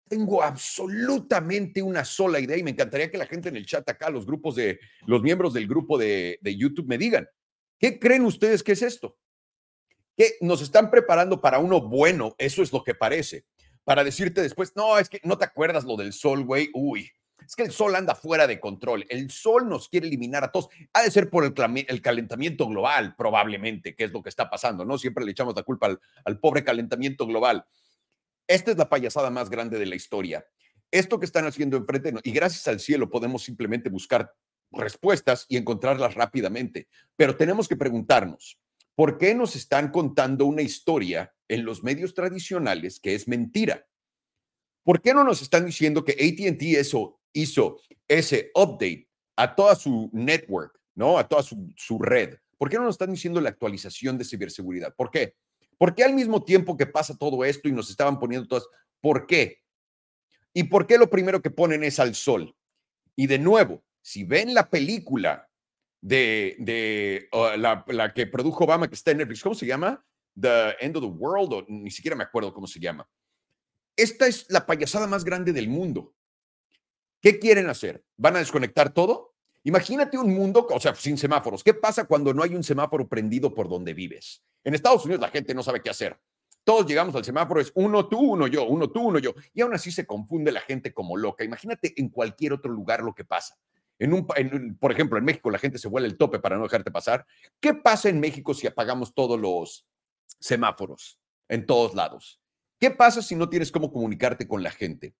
Tengo 0.09 0.41
absolutamente 0.41 1.83
una 1.83 2.03
sola 2.05 2.39
idea 2.39 2.57
y 2.57 2.63
me 2.63 2.71
encantaría 2.71 3.11
que 3.11 3.19
la 3.19 3.27
gente 3.27 3.49
en 3.49 3.55
el 3.55 3.67
chat 3.67 3.87
acá, 3.87 4.09
los 4.09 4.25
grupos 4.25 4.55
de 4.55 4.79
los 5.05 5.21
miembros 5.21 5.53
del 5.53 5.67
grupo 5.67 5.99
de, 5.99 6.39
de 6.41 6.57
YouTube 6.57 6.87
me 6.87 6.97
digan, 6.97 7.29
¿qué 7.77 7.99
creen 7.99 8.25
ustedes 8.25 8.63
que 8.63 8.71
es 8.71 8.81
esto? 8.81 9.15
Que 10.15 10.37
nos 10.41 10.63
están 10.63 10.89
preparando 10.89 11.39
para 11.39 11.59
uno 11.59 11.81
bueno, 11.81 12.33
eso 12.39 12.63
es 12.63 12.73
lo 12.73 12.83
que 12.83 12.95
parece, 12.95 13.45
para 13.83 14.03
decirte 14.03 14.41
después, 14.41 14.75
no, 14.75 14.97
es 14.97 15.07
que 15.07 15.21
no 15.23 15.37
te 15.37 15.45
acuerdas 15.45 15.83
lo 15.83 15.97
del 15.97 16.13
sol, 16.13 16.43
güey, 16.43 16.71
uy, 16.73 17.11
es 17.45 17.55
que 17.55 17.63
el 17.63 17.71
sol 17.71 17.95
anda 17.95 18.15
fuera 18.15 18.47
de 18.47 18.59
control. 18.59 19.05
El 19.09 19.29
sol 19.29 19.69
nos 19.69 19.89
quiere 19.89 20.07
eliminar 20.07 20.43
a 20.43 20.51
todos. 20.51 20.69
Ha 20.93 21.03
de 21.03 21.11
ser 21.11 21.29
por 21.29 21.45
el, 21.45 22.01
calentamiento 22.01 22.67
global, 22.67 23.15
probablemente, 23.15 23.95
que 23.95 24.05
es 24.05 24.11
lo 24.11 24.21
que 24.21 24.29
está 24.29 24.49
pasando, 24.49 24.85
¿no? 24.85 24.97
Siempre 24.97 25.23
le 25.23 25.31
echamos 25.31 25.55
la 25.55 25.63
culpa 25.63 25.97
al, 26.25 26.39
pobre 26.39 26.63
calentamiento 26.63 27.25
global. 27.25 27.65
Esta 28.47 28.71
es 28.71 28.77
la 28.77 28.89
payasada 28.89 29.29
más 29.29 29.49
grande 29.49 29.79
de 29.79 29.85
la 29.85 29.95
historia. 29.95 30.45
Esto 30.91 31.19
que 31.19 31.25
están 31.25 31.45
haciendo 31.45 31.77
enfrente, 31.77 32.13
y 32.23 32.31
gracias 32.31 32.67
al 32.67 32.79
cielo 32.79 33.09
podemos 33.09 33.43
simplemente 33.43 33.89
buscar 33.89 34.33
respuestas 34.71 35.45
y 35.49 35.57
encontrarlas 35.57 36.15
rápidamente. 36.15 36.87
Pero 37.15 37.35
tenemos 37.35 37.67
que 37.67 37.75
preguntarnos, 37.75 38.59
¿por 38.95 39.17
qué 39.17 39.35
nos 39.35 39.55
están 39.55 39.91
contando 39.91 40.45
una 40.45 40.61
historia 40.61 41.33
en 41.47 41.65
los 41.65 41.83
medios 41.83 42.13
tradicionales 42.13 42.99
que 42.99 43.15
es 43.15 43.27
mentira? 43.27 43.85
¿Por 44.83 45.01
qué 45.01 45.13
no 45.13 45.25
nos 45.25 45.41
están 45.41 45.65
diciendo 45.65 46.05
que 46.05 46.13
ATT 46.13 46.61
eso 46.79 47.16
hizo 47.33 47.79
ese 48.07 48.51
update 48.55 49.07
a 49.35 49.55
toda 49.55 49.75
su 49.75 50.09
network, 50.13 50.79
¿no? 50.95 51.17
A 51.17 51.27
toda 51.27 51.43
su, 51.43 51.99
red. 51.99 52.35
¿Por 52.57 52.69
qué 52.69 52.77
no 52.77 52.83
nos 52.83 52.95
están 52.95 53.11
diciendo 53.11 53.39
la 53.39 53.49
actualización 53.49 54.17
de 54.17 54.25
ciberseguridad? 54.25 54.95
¿Por 54.95 55.11
qué? 55.11 55.35
¿Por 55.77 55.93
qué 55.93 56.03
al 56.03 56.13
mismo 56.13 56.43
tiempo 56.43 56.75
que 56.75 56.87
pasa 56.87 57.15
todo 57.17 57.45
esto 57.45 57.69
y 57.69 57.71
nos 57.71 57.89
estaban 57.89 58.19
poniendo 58.19 58.47
todas? 58.47 58.65
¿Por 58.99 59.27
qué? 59.27 59.61
¿Y 60.53 60.63
por 60.63 60.87
qué 60.87 60.97
lo 60.97 61.09
primero 61.09 61.41
que 61.41 61.51
ponen 61.51 61.83
es 61.83 61.99
al 61.99 62.15
sol? 62.15 62.55
Y 63.15 63.27
de 63.27 63.37
nuevo, 63.37 63.83
si 64.01 64.23
ven 64.23 64.55
la 64.55 64.69
película 64.69 65.47
de, 66.01 66.55
de 66.59 67.29
uh, 67.31 67.57
la, 67.57 67.83
la, 67.87 68.13
que 68.13 68.25
produjo 68.25 68.63
Obama, 68.63 68.87
que 68.87 68.95
está 68.95 69.11
en 69.11 69.17
Netflix, 69.17 69.43
¿cómo 69.43 69.55
se 69.55 69.67
llama? 69.67 70.03
The 70.39 70.77
End 70.79 70.95
of 70.97 71.03
the 71.03 71.09
World, 71.09 71.53
o 71.53 71.65
ni 71.67 71.91
siquiera 71.91 72.15
me 72.15 72.23
acuerdo 72.23 72.53
cómo 72.53 72.65
se 72.65 72.79
llama. 72.79 73.07
Esta 73.95 74.27
es 74.27 74.45
la 74.49 74.65
payasada 74.65 75.07
más 75.07 75.23
grande 75.23 75.53
del 75.53 75.67
mundo. 75.67 76.15
¿Qué 77.27 77.39
quieren 77.39 77.67
hacer? 77.67 78.05
¿Van 78.15 78.37
a 78.37 78.39
desconectar 78.39 78.93
todo? 78.93 79.35
Imagínate 79.65 80.17
un 80.17 80.33
mundo, 80.33 80.65
o 80.71 80.79
sea, 80.79 80.95
sin 80.95 81.17
semáforos. 81.17 81.61
¿Qué 81.61 81.73
pasa 81.73 82.05
cuando 82.05 82.33
no 82.33 82.41
hay 82.41 82.55
un 82.55 82.63
semáforo 82.63 83.05
prendido 83.09 83.53
por 83.53 83.67
donde 83.67 83.93
vives? 83.93 84.45
En 84.63 84.73
Estados 84.73 85.03
Unidos 85.03 85.19
la 85.19 85.27
gente 85.27 85.53
no 85.53 85.61
sabe 85.61 85.81
qué 85.81 85.89
hacer. 85.89 86.17
Todos 86.63 86.85
llegamos 86.87 87.13
al 87.15 87.25
semáforo, 87.25 87.59
es 87.59 87.73
uno 87.75 88.07
tú, 88.07 88.17
uno 88.17 88.47
yo, 88.47 88.63
uno 88.63 88.89
tú, 88.89 89.09
uno 89.09 89.19
yo. 89.19 89.33
Y 89.53 89.59
aún 89.59 89.73
así 89.73 89.91
se 89.91 90.05
confunde 90.05 90.53
la 90.53 90.61
gente 90.61 90.93
como 90.93 91.17
loca. 91.17 91.43
Imagínate 91.43 91.93
en 91.97 92.07
cualquier 92.07 92.53
otro 92.53 92.71
lugar 92.71 93.03
lo 93.03 93.13
que 93.13 93.25
pasa. 93.25 93.57
En 93.99 94.13
un, 94.13 94.25
por 94.79 94.93
ejemplo, 94.93 95.17
en 95.17 95.25
México 95.25 95.51
la 95.51 95.59
gente 95.59 95.79
se 95.79 95.89
vuela 95.89 96.07
el 96.07 96.15
tope 96.15 96.39
para 96.39 96.55
no 96.55 96.63
dejarte 96.63 96.91
pasar. 96.91 97.25
¿Qué 97.59 97.73
pasa 97.73 98.07
en 98.07 98.21
México 98.21 98.53
si 98.53 98.67
apagamos 98.67 99.13
todos 99.13 99.37
los 99.37 99.85
semáforos 100.39 101.19
en 101.49 101.65
todos 101.65 101.93
lados? 101.93 102.39
¿Qué 102.79 102.89
pasa 102.89 103.21
si 103.21 103.35
no 103.35 103.49
tienes 103.49 103.69
cómo 103.69 103.91
comunicarte 103.91 104.47
con 104.47 104.63
la 104.63 104.71
gente? 104.71 105.13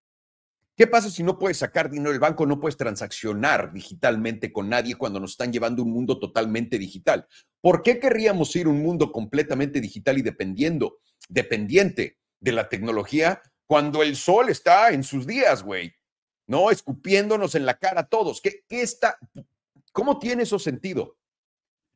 ¿Qué 0.78 0.86
pasa 0.86 1.10
si 1.10 1.24
no 1.24 1.40
puedes 1.40 1.58
sacar 1.58 1.90
dinero 1.90 2.12
del 2.12 2.20
banco, 2.20 2.46
no 2.46 2.60
puedes 2.60 2.78
transaccionar 2.78 3.74
digitalmente 3.74 4.54
con 4.54 4.70
nadie 4.70 4.94
cuando 4.94 5.20
nos 5.20 5.32
están 5.32 5.52
llevando 5.52 5.82
un 5.82 5.92
mundo 5.92 6.20
totalmente 6.20 6.78
digital? 6.78 7.28
¿Por 7.62 7.82
qué 7.82 8.00
querríamos 8.00 8.56
ir 8.56 8.68
a 8.68 8.70
un 8.70 8.84
mundo 8.84 9.12
completamente 9.12 9.82
digital 9.82 10.20
y 10.20 10.22
dependiendo, 10.22 11.00
dependiente 11.30 12.20
de 12.40 12.52
la 12.52 12.70
tecnología 12.70 13.42
cuando 13.66 14.04
el 14.04 14.16
sol 14.16 14.50
está 14.50 14.92
en 14.92 15.04
sus 15.04 15.26
días, 15.26 15.64
güey? 15.64 15.96
¿No? 16.46 16.70
Escupiéndonos 16.70 17.56
en 17.56 17.66
la 17.66 17.80
cara 17.80 18.02
a 18.02 18.08
todos. 18.08 18.40
¿Qué, 18.40 18.64
qué 18.70 18.84
está? 18.84 19.18
¿Cómo 19.92 20.20
tiene 20.20 20.44
eso 20.44 20.60
sentido? 20.60 21.18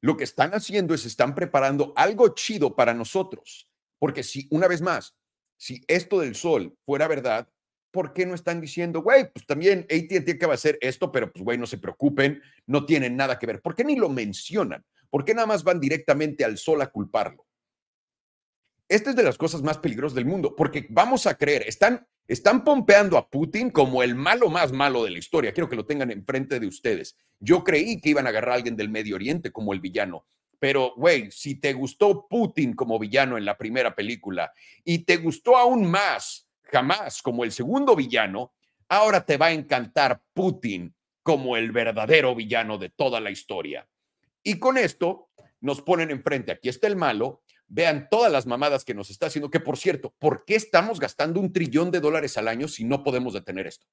Lo 0.02 0.18
que 0.18 0.24
están 0.24 0.56
haciendo 0.56 0.96
es 0.96 1.06
están 1.06 1.36
preparando 1.36 1.94
algo 1.96 2.30
chido 2.30 2.76
para 2.76 2.96
nosotros. 2.96 3.70
Porque 4.00 4.24
si, 4.24 4.48
una 4.50 4.68
vez 4.68 4.82
más, 4.82 5.16
si 5.56 5.84
esto 5.88 6.20
del 6.20 6.34
sol 6.34 6.76
fuera 6.84 7.08
verdad, 7.08 7.48
¿por 7.92 8.14
qué 8.14 8.26
no 8.26 8.34
están 8.34 8.62
diciendo, 8.62 9.02
güey, 9.02 9.32
pues 9.32 9.46
también 9.46 9.86
AT&T 9.90 10.38
que 10.38 10.46
va 10.46 10.54
a 10.54 10.56
hacer 10.56 10.78
esto, 10.82 11.12
pero 11.12 11.32
pues, 11.32 11.44
güey, 11.44 11.58
no 11.58 11.68
se 11.68 11.78
preocupen, 11.78 12.42
no 12.66 12.86
tienen 12.86 13.16
nada 13.16 13.38
que 13.38 13.46
ver? 13.46 13.62
¿Por 13.62 13.76
qué 13.76 13.84
ni 13.84 13.96
lo 13.96 14.10
mencionan? 14.10 14.84
¿Por 15.10 15.26
qué 15.26 15.34
nada 15.34 15.48
más 15.48 15.64
van 15.64 15.80
directamente 15.80 16.46
al 16.46 16.58
sol 16.58 16.82
a 16.82 16.88
culparlo? 16.88 17.46
Esta 18.88 19.12
es 19.12 19.16
de 19.16 19.24
las 19.24 19.38
cosas 19.38 19.62
más 19.62 19.78
peligrosas 19.78 20.16
del 20.16 20.26
mundo, 20.26 20.56
porque 20.56 20.88
vamos 20.90 21.28
a 21.28 21.36
creer, 21.36 21.64
están, 21.68 22.06
están 22.28 22.64
pompeando 22.64 23.18
a 23.18 23.30
Putin 23.30 23.70
como 23.70 24.04
el 24.04 24.16
malo 24.16 24.50
más 24.50 24.72
malo 24.72 25.04
de 25.04 25.12
la 25.12 25.20
historia. 25.20 25.54
Quiero 25.54 25.70
que 25.70 25.78
lo 25.78 25.86
tengan 25.86 26.12
enfrente 26.12 26.60
de 26.60 26.68
ustedes. 26.68 27.16
Yo 27.40 27.64
creí 27.64 28.02
que 28.02 28.10
iban 28.10 28.26
a 28.26 28.30
agarrar 28.30 28.52
a 28.52 28.56
alguien 28.56 28.76
del 28.76 28.90
Medio 28.90 29.16
Oriente 29.16 29.52
como 29.52 29.74
el 29.74 29.80
villano, 29.80 30.26
pero, 30.62 30.94
güey, 30.96 31.32
si 31.32 31.56
te 31.56 31.74
gustó 31.74 32.28
Putin 32.28 32.74
como 32.74 33.00
villano 33.00 33.36
en 33.36 33.46
la 33.46 33.58
primera 33.58 33.96
película 33.96 34.54
y 34.84 35.00
te 35.00 35.18
gustó 35.18 35.58
aún 35.58 35.90
más 35.90 36.48
jamás 36.72 37.22
como 37.22 37.44
el 37.44 37.52
segundo 37.52 37.96
villano, 37.96 38.54
ahora 38.90 39.26
te 39.26 39.38
va 39.38 39.48
a 39.48 39.52
encantar 39.52 40.22
Putin 40.34 40.96
como 41.24 41.58
el 41.58 41.72
verdadero 41.72 42.34
villano 42.36 42.78
de 42.78 42.90
toda 42.90 43.20
la 43.20 43.32
historia. 43.32 43.88
Y 44.44 44.60
con 44.60 44.78
esto 44.78 45.30
nos 45.60 45.82
ponen 45.82 46.10
enfrente, 46.10 46.52
aquí 46.52 46.70
está 46.70 46.88
el 46.88 46.96
malo, 46.96 47.44
vean 47.68 48.08
todas 48.10 48.32
las 48.32 48.48
mamadas 48.48 48.84
que 48.84 48.94
nos 48.94 49.10
está 49.10 49.28
haciendo, 49.28 49.50
que 49.50 49.60
por 49.60 49.78
cierto, 49.78 50.14
¿por 50.18 50.44
qué 50.46 50.56
estamos 50.56 51.00
gastando 51.00 51.40
un 51.40 51.54
trillón 51.54 51.92
de 51.92 52.00
dólares 52.00 52.38
al 52.38 52.48
año 52.48 52.68
si 52.68 52.84
no 52.84 53.04
podemos 53.04 53.34
detener 53.34 53.68
esto? 53.68 53.86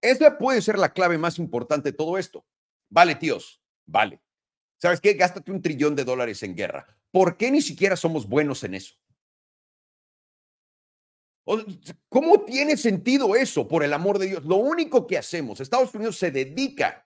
Esa 0.00 0.38
puede 0.38 0.62
ser 0.62 0.78
la 0.78 0.92
clave 0.92 1.18
más 1.18 1.38
importante 1.38 1.90
de 1.90 1.96
todo 1.96 2.18
esto. 2.18 2.44
Vale, 2.88 3.14
tíos, 3.14 3.60
vale. 3.84 4.20
¿Sabes 4.78 5.00
qué? 5.00 5.14
Gástate 5.14 5.50
un 5.52 5.62
trillón 5.62 5.96
de 5.96 6.04
dólares 6.04 6.42
en 6.42 6.54
guerra. 6.54 6.86
¿Por 7.10 7.36
qué 7.36 7.50
ni 7.50 7.62
siquiera 7.62 7.96
somos 7.96 8.28
buenos 8.28 8.62
en 8.64 8.74
eso? 8.74 8.94
¿Cómo 12.08 12.40
tiene 12.40 12.76
sentido 12.76 13.36
eso, 13.36 13.68
por 13.68 13.84
el 13.84 13.92
amor 13.92 14.18
de 14.18 14.26
Dios? 14.26 14.44
Lo 14.44 14.56
único 14.56 15.06
que 15.06 15.16
hacemos, 15.16 15.60
Estados 15.60 15.94
Unidos 15.94 16.18
se 16.18 16.30
dedica 16.30 17.05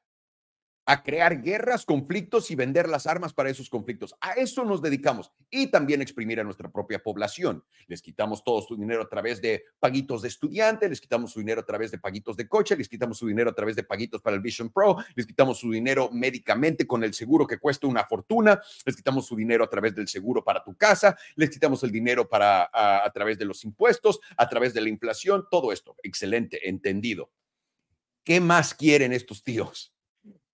a 0.87 1.03
crear 1.03 1.43
guerras, 1.43 1.85
conflictos 1.85 2.51
y 2.51 2.55
vender 2.55 2.89
las 2.89 3.07
armas 3.07 3.33
para 3.33 3.51
esos 3.51 3.69
conflictos. 3.69 4.15
A 4.21 4.33
eso 4.33 4.65
nos 4.65 4.83
dedicamos 4.83 5.31
y 5.51 5.69
también 5.69 6.03
exprimir 6.03 6.41
a 6.41 6.45
nuestra 6.45 6.71
propia 6.71 7.01
población. 7.01 7.65
Les 7.87 8.03
quitamos 8.03 8.43
todo 8.43 8.63
su 8.63 8.77
dinero 8.77 9.03
a 9.03 9.09
través 9.09 9.41
de 9.41 9.65
paguitos 9.79 10.23
de 10.23 10.29
estudiante, 10.29 10.89
les 10.89 11.01
quitamos 11.01 11.33
su 11.33 11.41
dinero 11.41 11.61
a 11.61 11.65
través 11.65 11.91
de 11.91 11.99
paguitos 11.99 12.37
de 12.37 12.49
coche, 12.49 12.77
les 12.77 12.89
quitamos 12.89 13.19
su 13.19 13.27
dinero 13.27 13.51
a 13.51 13.55
través 13.55 13.77
de 13.77 13.85
paguitos 13.85 14.21
para 14.21 14.37
el 14.37 14.43
Vision 14.43 14.71
Pro, 14.71 14.97
les 15.15 15.27
quitamos 15.27 15.59
su 15.59 15.71
dinero 15.71 16.11
médicamente 16.13 16.87
con 16.87 17.05
el 17.05 17.15
seguro 17.15 17.47
que 17.47 17.59
cuesta 17.59 17.87
una 17.87 18.05
fortuna, 18.05 18.61
les 18.85 18.97
quitamos 18.97 19.27
su 19.27 19.37
dinero 19.37 19.65
a 19.65 19.71
través 19.71 19.95
del 19.95 20.09
seguro 20.09 20.43
para 20.43 20.65
tu 20.65 20.77
casa, 20.77 21.17
les 21.37 21.51
quitamos 21.51 21.83
el 21.85 21.93
dinero 21.93 22.29
para 22.29 22.71
a, 22.73 23.05
a 23.05 23.13
través 23.13 23.39
de 23.39 23.45
los 23.45 23.65
impuestos, 23.65 24.21
a 24.37 24.49
través 24.49 24.75
de 24.75 24.81
la 24.81 24.89
inflación, 24.89 25.47
todo 25.51 25.73
esto. 25.73 25.97
Excelente, 26.03 26.69
entendido. 26.69 27.31
¿Qué 28.25 28.41
más 28.41 28.75
quieren 28.75 29.13
estos 29.13 29.43
tíos? 29.43 29.93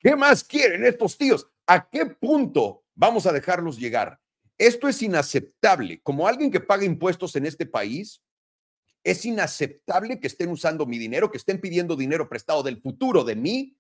¿Qué 0.07 0.15
más 0.15 0.45
quieren 0.45 0.87
estos 0.87 1.19
tíos? 1.19 1.51
¿A 1.67 1.91
qué 1.91 2.07
punto 2.07 2.85
vamos 2.95 3.27
a 3.27 3.33
dejarlos 3.33 3.77
llegar? 3.77 4.21
Esto 4.57 4.87
es 4.87 5.03
inaceptable. 5.03 6.01
Como 6.01 6.29
alguien 6.29 6.53
que 6.53 6.61
paga 6.61 6.85
impuestos 6.85 7.35
en 7.35 7.45
este 7.45 7.67
país, 7.67 8.23
es 9.03 9.25
inaceptable 9.25 10.21
que 10.21 10.29
estén 10.29 10.51
usando 10.51 10.87
mi 10.87 10.97
dinero, 10.97 11.29
que 11.29 11.39
estén 11.39 11.61
pidiendo 11.61 11.97
dinero 11.97 12.29
prestado 12.29 12.63
del 12.63 12.81
futuro 12.81 13.25
de 13.25 13.35
mí 13.35 13.77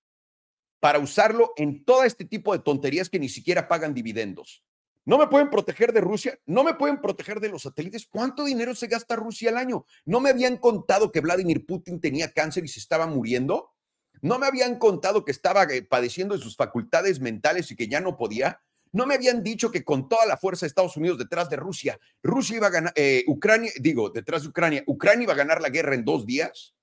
para 0.80 0.98
usarlo 0.98 1.52
en 1.54 1.84
todo 1.84 2.02
este 2.02 2.24
tipo 2.24 2.52
de 2.52 2.58
tonterías 2.58 3.08
que 3.08 3.20
ni 3.20 3.28
siquiera 3.28 3.68
pagan 3.68 3.94
dividendos. 3.94 4.64
No 5.04 5.18
me 5.18 5.28
pueden 5.28 5.48
proteger 5.48 5.92
de 5.92 6.00
Rusia, 6.00 6.40
no 6.44 6.64
me 6.64 6.74
pueden 6.74 7.00
proteger 7.00 7.38
de 7.38 7.50
los 7.50 7.62
satélites. 7.62 8.04
¿Cuánto 8.04 8.44
dinero 8.44 8.74
se 8.74 8.88
gasta 8.88 9.14
Rusia 9.14 9.50
al 9.50 9.58
año? 9.58 9.86
¿No 10.04 10.18
me 10.18 10.30
habían 10.30 10.56
contado 10.56 11.12
que 11.12 11.20
Vladimir 11.20 11.64
Putin 11.64 12.00
tenía 12.00 12.32
cáncer 12.32 12.64
y 12.64 12.68
se 12.68 12.80
estaba 12.80 13.06
muriendo? 13.06 13.75
¿No 14.22 14.38
me 14.38 14.46
habían 14.46 14.78
contado 14.78 15.24
que 15.24 15.32
estaba 15.32 15.64
eh, 15.64 15.82
padeciendo 15.82 16.36
de 16.36 16.42
sus 16.42 16.56
facultades 16.56 17.20
mentales 17.20 17.70
y 17.70 17.76
que 17.76 17.88
ya 17.88 18.00
no 18.00 18.16
podía? 18.16 18.60
¿No 18.92 19.06
me 19.06 19.14
habían 19.14 19.42
dicho 19.42 19.70
que 19.70 19.84
con 19.84 20.08
toda 20.08 20.26
la 20.26 20.36
fuerza 20.36 20.64
de 20.64 20.68
Estados 20.68 20.96
Unidos 20.96 21.18
detrás 21.18 21.50
de 21.50 21.56
Rusia, 21.56 21.98
Rusia 22.22 22.56
iba 22.56 22.68
a 22.68 22.70
ganar, 22.70 22.92
eh, 22.96 23.24
Ucrania, 23.26 23.70
digo, 23.78 24.10
detrás 24.10 24.42
de 24.42 24.48
Ucrania, 24.48 24.84
Ucrania 24.86 25.24
iba 25.24 25.32
a 25.32 25.36
ganar 25.36 25.60
la 25.60 25.68
guerra 25.68 25.94
en 25.94 26.04
dos 26.04 26.24
días? 26.24 26.74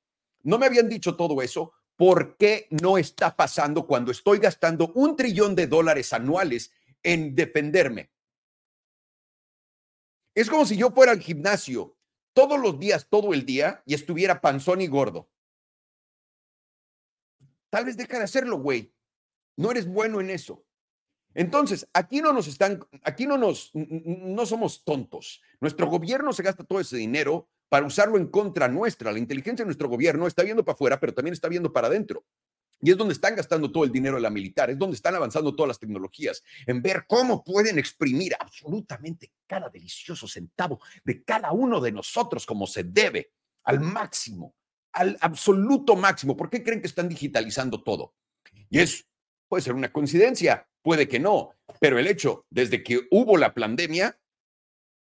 ¿No 0.43 0.59
me 0.59 0.65
habían 0.65 0.89
dicho 0.89 1.15
todo 1.15 1.41
eso? 1.41 1.73
¿Por 1.95 2.37
qué 2.37 2.67
no 2.69 2.97
está 2.97 3.35
pasando 3.35 3.87
cuando 3.87 4.11
estoy 4.11 4.39
gastando 4.39 4.91
un 4.93 5.15
trillón 5.15 5.55
de 5.55 5.67
dólares 5.67 6.13
anuales 6.13 6.71
en 7.01 7.33
defenderme? 7.33 8.11
Es 10.35 10.49
como 10.49 10.65
si 10.65 10.75
yo 10.75 10.91
fuera 10.91 11.11
al 11.11 11.19
gimnasio 11.19 11.95
todos 12.33 12.59
los 12.59 12.79
días, 12.79 13.07
todo 13.09 13.33
el 13.33 13.45
día, 13.45 13.83
y 13.85 13.93
estuviera 13.93 14.41
panzón 14.41 14.81
y 14.81 14.87
gordo. 14.87 15.29
Tal 17.73 17.85
vez 17.85 17.97
deja 17.97 18.19
de 18.19 18.25
hacerlo, 18.25 18.59
güey. 18.59 18.93
No 19.57 19.71
eres 19.71 19.87
bueno 19.87 20.21
en 20.21 20.29
eso. 20.29 20.63
Entonces, 21.33 21.89
aquí 21.91 22.21
no 22.21 22.31
nos 22.31 22.45
están, 22.45 22.79
aquí 23.01 23.25
no 23.25 23.35
nos, 23.35 23.71
no 23.73 24.45
somos 24.45 24.83
tontos. 24.83 25.41
Nuestro 25.59 25.87
gobierno 25.87 26.33
se 26.33 26.43
gasta 26.43 26.63
todo 26.63 26.79
ese 26.79 26.97
dinero 26.97 27.49
para 27.69 27.87
usarlo 27.87 28.17
en 28.17 28.27
contra 28.27 28.67
nuestra. 28.67 29.11
La 29.11 29.17
inteligencia 29.17 29.63
de 29.63 29.69
nuestro 29.69 29.89
gobierno 29.89 30.27
está 30.27 30.43
viendo 30.43 30.63
para 30.63 30.75
afuera, 30.75 30.99
pero 30.99 31.15
también 31.15 31.33
está 31.33 31.47
viendo 31.47 31.73
para 31.73 31.87
adentro. 31.87 32.23
Y 32.79 32.91
es 32.91 32.97
donde 32.97 33.15
están 33.15 33.35
gastando 33.35 33.71
todo 33.71 33.85
el 33.85 33.91
dinero 33.91 34.17
de 34.17 34.21
la 34.21 34.29
militar, 34.29 34.69
es 34.69 34.77
donde 34.77 34.95
están 34.95 35.15
avanzando 35.15 35.55
todas 35.55 35.69
las 35.69 35.79
tecnologías, 35.79 36.43
en 36.67 36.79
ver 36.79 37.05
cómo 37.07 37.43
pueden 37.43 37.79
exprimir 37.79 38.35
absolutamente 38.39 39.31
cada 39.47 39.67
delicioso 39.69 40.27
centavo 40.27 40.79
de 41.03 41.23
cada 41.23 41.51
uno 41.51 41.81
de 41.81 41.91
nosotros 41.91 42.45
como 42.45 42.67
se 42.67 42.83
debe, 42.83 43.31
al 43.63 43.79
máximo, 43.79 44.53
al 44.93 45.17
absoluto 45.21 45.95
máximo. 45.95 46.37
¿Por 46.37 46.49
qué 46.49 46.63
creen 46.63 46.81
que 46.81 46.87
están 46.87 47.09
digitalizando 47.09 47.83
todo? 47.83 48.13
Y 48.69 48.79
es, 48.79 49.07
puede 49.47 49.63
ser 49.63 49.73
una 49.73 49.91
coincidencia, 49.91 50.67
puede 50.81 51.07
que 51.07 51.19
no, 51.19 51.51
pero 51.79 51.99
el 51.99 52.07
hecho, 52.07 52.45
desde 52.49 52.83
que 52.83 53.01
hubo 53.11 53.37
la 53.37 53.53
pandemia, 53.53 54.17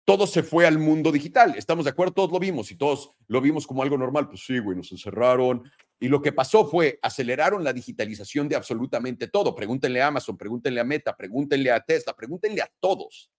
todo 0.04 0.26
se 0.26 0.42
fue 0.42 0.66
al 0.66 0.78
mundo 0.78 1.12
digital. 1.12 1.54
¿Estamos 1.56 1.85
de 1.85 1.92
acuerdo? 1.92 2.14
Todos 2.14 2.32
lo 2.32 2.40
vimos 2.40 2.70
y 2.73 2.76
todos 2.76 3.12
lo 3.28 3.40
vimos 3.40 3.66
como 3.66 3.82
algo 3.82 3.97
normal. 3.97 4.28
Pues 4.28 4.44
sí, 4.44 4.59
güey, 4.59 4.76
nos 4.76 4.90
encerraron. 4.90 5.70
Y 6.00 6.09
lo 6.09 6.20
que 6.20 6.32
pasó 6.32 6.66
fue, 6.66 6.99
aceleraron 7.02 7.62
la 7.62 7.73
digitalización 7.73 8.49
de 8.49 8.56
absolutamente 8.56 9.28
todo. 9.28 9.54
Pregúntenle 9.54 10.02
a 10.02 10.09
Amazon, 10.09 10.37
pregúntenle 10.37 10.80
a 10.80 10.85
Meta, 10.85 11.16
pregúntenle 11.16 11.70
a 11.70 11.80
Tesla, 11.80 12.16
pregúntenle 12.16 12.62
a 12.62 12.73
todos. 12.80 13.30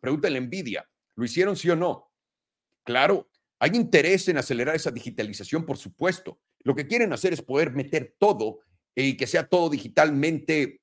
Pregúntenle 0.00 0.38
a 0.38 0.40
Nvidia. 0.42 0.88
¿Lo 1.16 1.24
hicieron 1.24 1.56
sí 1.56 1.68
o 1.68 1.76
no? 1.76 2.10
Claro, 2.84 3.28
hay 3.64 3.70
interés 3.76 4.28
en 4.28 4.36
acelerar 4.36 4.76
esa 4.76 4.90
digitalización, 4.90 5.64
por 5.64 5.78
supuesto. 5.78 6.38
Lo 6.60 6.74
que 6.74 6.86
quieren 6.86 7.14
hacer 7.14 7.32
es 7.32 7.40
poder 7.40 7.72
meter 7.72 8.14
todo 8.18 8.60
y 8.94 9.16
que 9.16 9.26
sea 9.26 9.48
todo 9.48 9.70
digitalmente, 9.70 10.82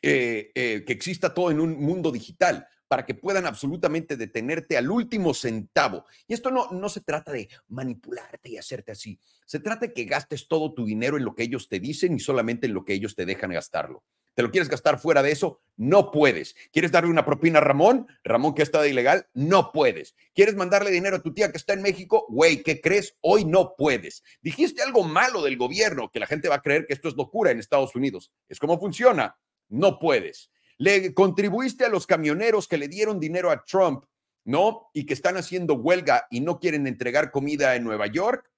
eh, 0.00 0.52
eh, 0.54 0.84
que 0.86 0.92
exista 0.92 1.34
todo 1.34 1.50
en 1.50 1.58
un 1.58 1.80
mundo 1.80 2.12
digital 2.12 2.68
para 2.86 3.04
que 3.04 3.16
puedan 3.16 3.46
absolutamente 3.46 4.16
detenerte 4.16 4.76
al 4.76 4.92
último 4.92 5.34
centavo. 5.34 6.04
Y 6.28 6.34
esto 6.34 6.52
no, 6.52 6.70
no 6.70 6.88
se 6.88 7.00
trata 7.00 7.32
de 7.32 7.48
manipularte 7.66 8.48
y 8.48 8.58
hacerte 8.58 8.92
así. 8.92 9.18
Se 9.44 9.58
trata 9.58 9.88
de 9.88 9.92
que 9.92 10.04
gastes 10.04 10.46
todo 10.46 10.72
tu 10.72 10.84
dinero 10.84 11.16
en 11.16 11.24
lo 11.24 11.34
que 11.34 11.42
ellos 11.42 11.68
te 11.68 11.80
dicen 11.80 12.14
y 12.14 12.20
solamente 12.20 12.68
en 12.68 12.74
lo 12.74 12.84
que 12.84 12.94
ellos 12.94 13.16
te 13.16 13.26
dejan 13.26 13.50
gastarlo. 13.50 14.04
¿Te 14.34 14.42
lo 14.42 14.50
quieres 14.50 14.68
gastar 14.68 14.98
fuera 14.98 15.22
de 15.22 15.32
eso? 15.32 15.60
No 15.76 16.10
puedes. 16.10 16.54
¿Quieres 16.72 16.92
darle 16.92 17.10
una 17.10 17.24
propina 17.24 17.58
a 17.58 17.62
Ramón? 17.62 18.06
Ramón 18.24 18.54
que 18.54 18.62
está 18.62 18.80
de 18.82 18.90
ilegal, 18.90 19.28
no 19.34 19.72
puedes. 19.72 20.14
¿Quieres 20.34 20.54
mandarle 20.54 20.90
dinero 20.90 21.16
a 21.16 21.22
tu 21.22 21.34
tía 21.34 21.50
que 21.50 21.58
está 21.58 21.72
en 21.72 21.82
México? 21.82 22.26
Güey, 22.28 22.62
¿qué 22.62 22.80
crees? 22.80 23.16
Hoy 23.20 23.44
no 23.44 23.74
puedes. 23.76 24.22
Dijiste 24.40 24.82
algo 24.82 25.04
malo 25.04 25.42
del 25.42 25.56
gobierno, 25.56 26.10
que 26.10 26.20
la 26.20 26.26
gente 26.26 26.48
va 26.48 26.56
a 26.56 26.62
creer 26.62 26.86
que 26.86 26.94
esto 26.94 27.08
es 27.08 27.16
locura 27.16 27.50
en 27.50 27.58
Estados 27.58 27.94
Unidos. 27.94 28.32
Es 28.48 28.58
como 28.58 28.78
funciona. 28.78 29.38
No 29.68 29.98
puedes 29.98 30.50
le 30.80 31.12
contribuiste 31.12 31.84
a 31.84 31.90
los 31.90 32.06
camioneros 32.06 32.66
que 32.66 32.78
le 32.78 32.88
dieron 32.88 33.20
dinero 33.20 33.50
a 33.50 33.62
Trump, 33.64 34.06
¿no? 34.46 34.88
Y 34.94 35.04
que 35.04 35.12
están 35.12 35.36
haciendo 35.36 35.74
huelga 35.74 36.26
y 36.30 36.40
no 36.40 36.58
quieren 36.58 36.86
entregar 36.86 37.30
comida 37.30 37.76
en 37.76 37.84
Nueva 37.84 38.06
York. 38.06 38.50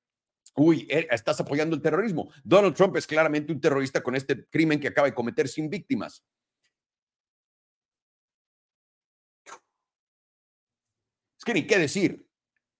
Uy, 0.55 0.87
eh, 0.91 1.07
estás 1.11 1.41
apoyando 1.41 1.75
el 1.75 1.83
terrorismo. 1.83 2.31
Donald 2.45 2.75
Trump 2.75 2.97
es 2.97 3.07
claramente 3.07 3.53
un 3.53 3.61
terrorista 3.61 4.03
con 4.03 4.15
este 4.15 4.47
crimen 4.47 4.79
que 4.79 4.89
acaba 4.89 5.07
de 5.07 5.15
cometer 5.15 5.49
sin 5.49 5.71
víctimas. 5.71 6.23
Es 11.39 11.45
que 11.45 11.55
ni 11.55 11.67
qué 11.67 11.79
decir. 11.79 12.27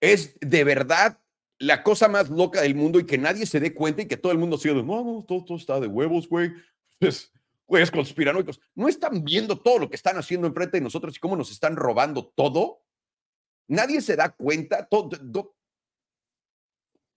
Es 0.01 0.39
de 0.41 0.65
verdad 0.65 1.19
la 1.59 1.83
cosa 1.83 2.09
más 2.09 2.29
loca 2.29 2.61
del 2.61 2.75
mundo 2.75 2.99
y 2.99 3.07
que 3.07 3.19
nadie 3.19 3.47
se 3.47 3.61
dé 3.61 3.73
cuenta 3.73 4.03
y 4.03 4.07
que 4.07 4.17
todo 4.17 4.33
el 4.33 4.39
mundo 4.39 4.59
siga 4.59 4.75
de, 4.75 4.83
no, 4.83 5.05
no, 5.05 5.25
todo, 5.27 5.45
todo 5.45 5.57
está 5.57 5.81
de 5.81 5.87
huevos, 5.87 6.29
güey. 6.29 6.53
Es, 7.01 7.33
pues 7.67 7.91
conspiranoicos, 7.91 8.61
¿no 8.75 8.87
están 8.87 9.25
viendo 9.25 9.59
todo 9.59 9.79
lo 9.79 9.89
que 9.89 9.97
están 9.97 10.17
haciendo 10.19 10.47
enfrente 10.47 10.77
de 10.77 10.83
nosotros 10.83 11.17
y 11.17 11.19
cómo 11.19 11.37
nos 11.37 11.51
están 11.51 11.75
robando 11.75 12.27
todo? 12.37 12.83
Nadie 13.67 14.01
se 14.03 14.15
da 14.15 14.29
cuenta. 14.29 14.87
Todo, 14.87 15.57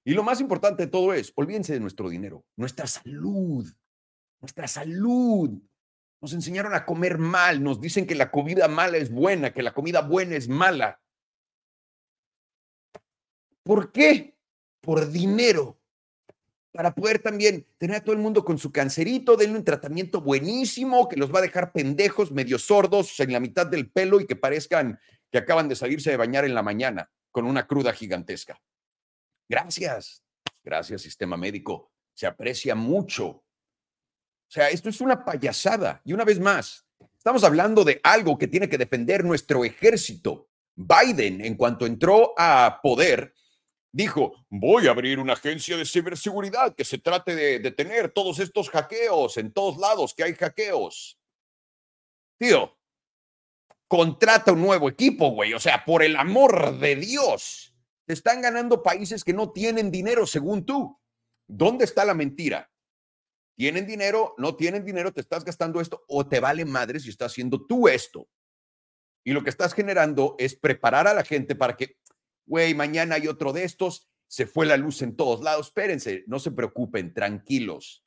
Y 0.05 0.13
lo 0.13 0.23
más 0.23 0.39
importante 0.39 0.85
de 0.85 0.91
todo 0.91 1.13
es, 1.13 1.33
olvídense 1.35 1.73
de 1.73 1.81
nuestro 1.81 2.09
dinero, 2.09 2.45
nuestra 2.55 2.87
salud, 2.87 3.67
nuestra 4.39 4.67
salud. 4.67 5.59
Nos 6.21 6.31
enseñaron 6.31 6.73
a 6.73 6.85
comer 6.85 7.17
mal, 7.17 7.61
nos 7.61 7.81
dicen 7.81 8.07
que 8.07 8.15
la 8.15 8.31
comida 8.31 8.67
mala 8.67 8.97
es 8.97 9.11
buena, 9.11 9.51
que 9.51 9.63
la 9.63 9.73
comida 9.73 10.01
buena 10.01 10.35
es 10.35 10.47
mala. 10.47 11.01
¿Por 13.63 13.91
qué? 13.91 14.37
Por 14.79 15.11
dinero 15.11 15.79
para 16.75 16.93
poder 16.93 17.19
también 17.19 17.65
tener 17.77 17.95
a 17.95 18.03
todo 18.03 18.13
el 18.13 18.21
mundo 18.21 18.43
con 18.43 18.57
su 18.57 18.69
cancerito, 18.69 19.37
denle 19.37 19.57
un 19.57 19.63
tratamiento 19.63 20.19
buenísimo 20.19 21.07
que 21.07 21.15
los 21.15 21.33
va 21.33 21.39
a 21.39 21.43
dejar 21.43 21.71
pendejos, 21.71 22.33
medio 22.33 22.59
sordos, 22.59 23.17
en 23.21 23.31
la 23.31 23.39
mitad 23.39 23.65
del 23.65 23.89
pelo 23.89 24.19
y 24.19 24.27
que 24.27 24.35
parezcan 24.35 24.99
que 25.31 25.37
acaban 25.37 25.69
de 25.69 25.77
salirse 25.77 26.11
de 26.11 26.17
bañar 26.17 26.43
en 26.43 26.53
la 26.53 26.63
mañana 26.63 27.09
con 27.31 27.45
una 27.45 27.65
cruda 27.65 27.93
gigantesca. 27.93 28.59
Gracias, 29.47 30.23
gracias 30.63 31.01
sistema 31.01 31.37
médico, 31.37 31.91
se 32.13 32.25
aprecia 32.25 32.75
mucho. 32.75 33.27
O 33.27 34.51
sea, 34.51 34.69
esto 34.69 34.89
es 34.89 35.01
una 35.01 35.23
payasada. 35.23 36.01
Y 36.03 36.13
una 36.13 36.23
vez 36.23 36.39
más, 36.39 36.85
estamos 37.17 37.43
hablando 37.43 37.83
de 37.83 37.99
algo 38.03 38.37
que 38.37 38.47
tiene 38.47 38.69
que 38.69 38.77
defender 38.77 39.23
nuestro 39.23 39.65
ejército. 39.65 40.49
Biden, 40.75 41.43
en 41.43 41.55
cuanto 41.55 41.85
entró 41.85 42.33
a 42.37 42.79
poder, 42.81 43.33
dijo, 43.91 44.45
voy 44.49 44.87
a 44.87 44.91
abrir 44.91 45.19
una 45.19 45.33
agencia 45.33 45.77
de 45.77 45.85
ciberseguridad 45.85 46.75
que 46.75 46.83
se 46.83 46.97
trate 46.97 47.35
de 47.35 47.59
detener 47.59 48.11
todos 48.11 48.39
estos 48.39 48.69
hackeos 48.69 49.37
en 49.37 49.51
todos 49.53 49.77
lados 49.77 50.13
que 50.13 50.23
hay 50.23 50.33
hackeos. 50.33 51.17
Tío, 52.37 52.77
contrata 53.87 54.51
un 54.51 54.61
nuevo 54.61 54.89
equipo, 54.89 55.29
güey. 55.29 55.53
O 55.53 55.59
sea, 55.59 55.85
por 55.85 56.03
el 56.03 56.15
amor 56.15 56.77
de 56.79 56.95
Dios, 56.95 57.74
te 58.05 58.13
están 58.13 58.41
ganando 58.41 58.83
países 58.83 59.23
que 59.23 59.33
no 59.33 59.51
tienen 59.51 59.91
dinero, 59.91 60.25
según 60.25 60.65
tú. 60.65 60.99
¿Dónde 61.47 61.85
está 61.85 62.05
la 62.05 62.13
mentira? 62.13 62.71
¿Tienen 63.55 63.85
dinero? 63.87 64.35
¿No 64.37 64.55
tienen 64.55 64.83
dinero? 64.83 65.13
¿Te 65.13 65.21
estás 65.21 65.45
gastando 65.45 65.79
esto? 65.79 66.03
¿O 66.07 66.27
te 66.27 66.39
vale 66.39 66.65
madre 66.65 66.99
si 66.99 67.09
estás 67.09 67.31
haciendo 67.31 67.65
tú 67.65 67.87
esto? 67.87 68.27
Y 69.23 69.31
lo 69.33 69.43
que 69.43 69.49
estás 69.49 69.73
generando 69.73 70.35
es 70.37 70.55
preparar 70.55 71.07
a 71.07 71.13
la 71.13 71.23
gente 71.23 71.55
para 71.55 71.75
que 71.75 71.97
güey, 72.45 72.73
mañana 72.73 73.15
hay 73.15 73.27
otro 73.27 73.53
de 73.53 73.63
estos, 73.63 74.07
se 74.27 74.45
fue 74.45 74.65
la 74.65 74.77
luz 74.77 75.01
en 75.01 75.15
todos 75.15 75.41
lados, 75.41 75.67
espérense, 75.67 76.23
no 76.27 76.39
se 76.39 76.51
preocupen, 76.51 77.13
tranquilos. 77.13 78.05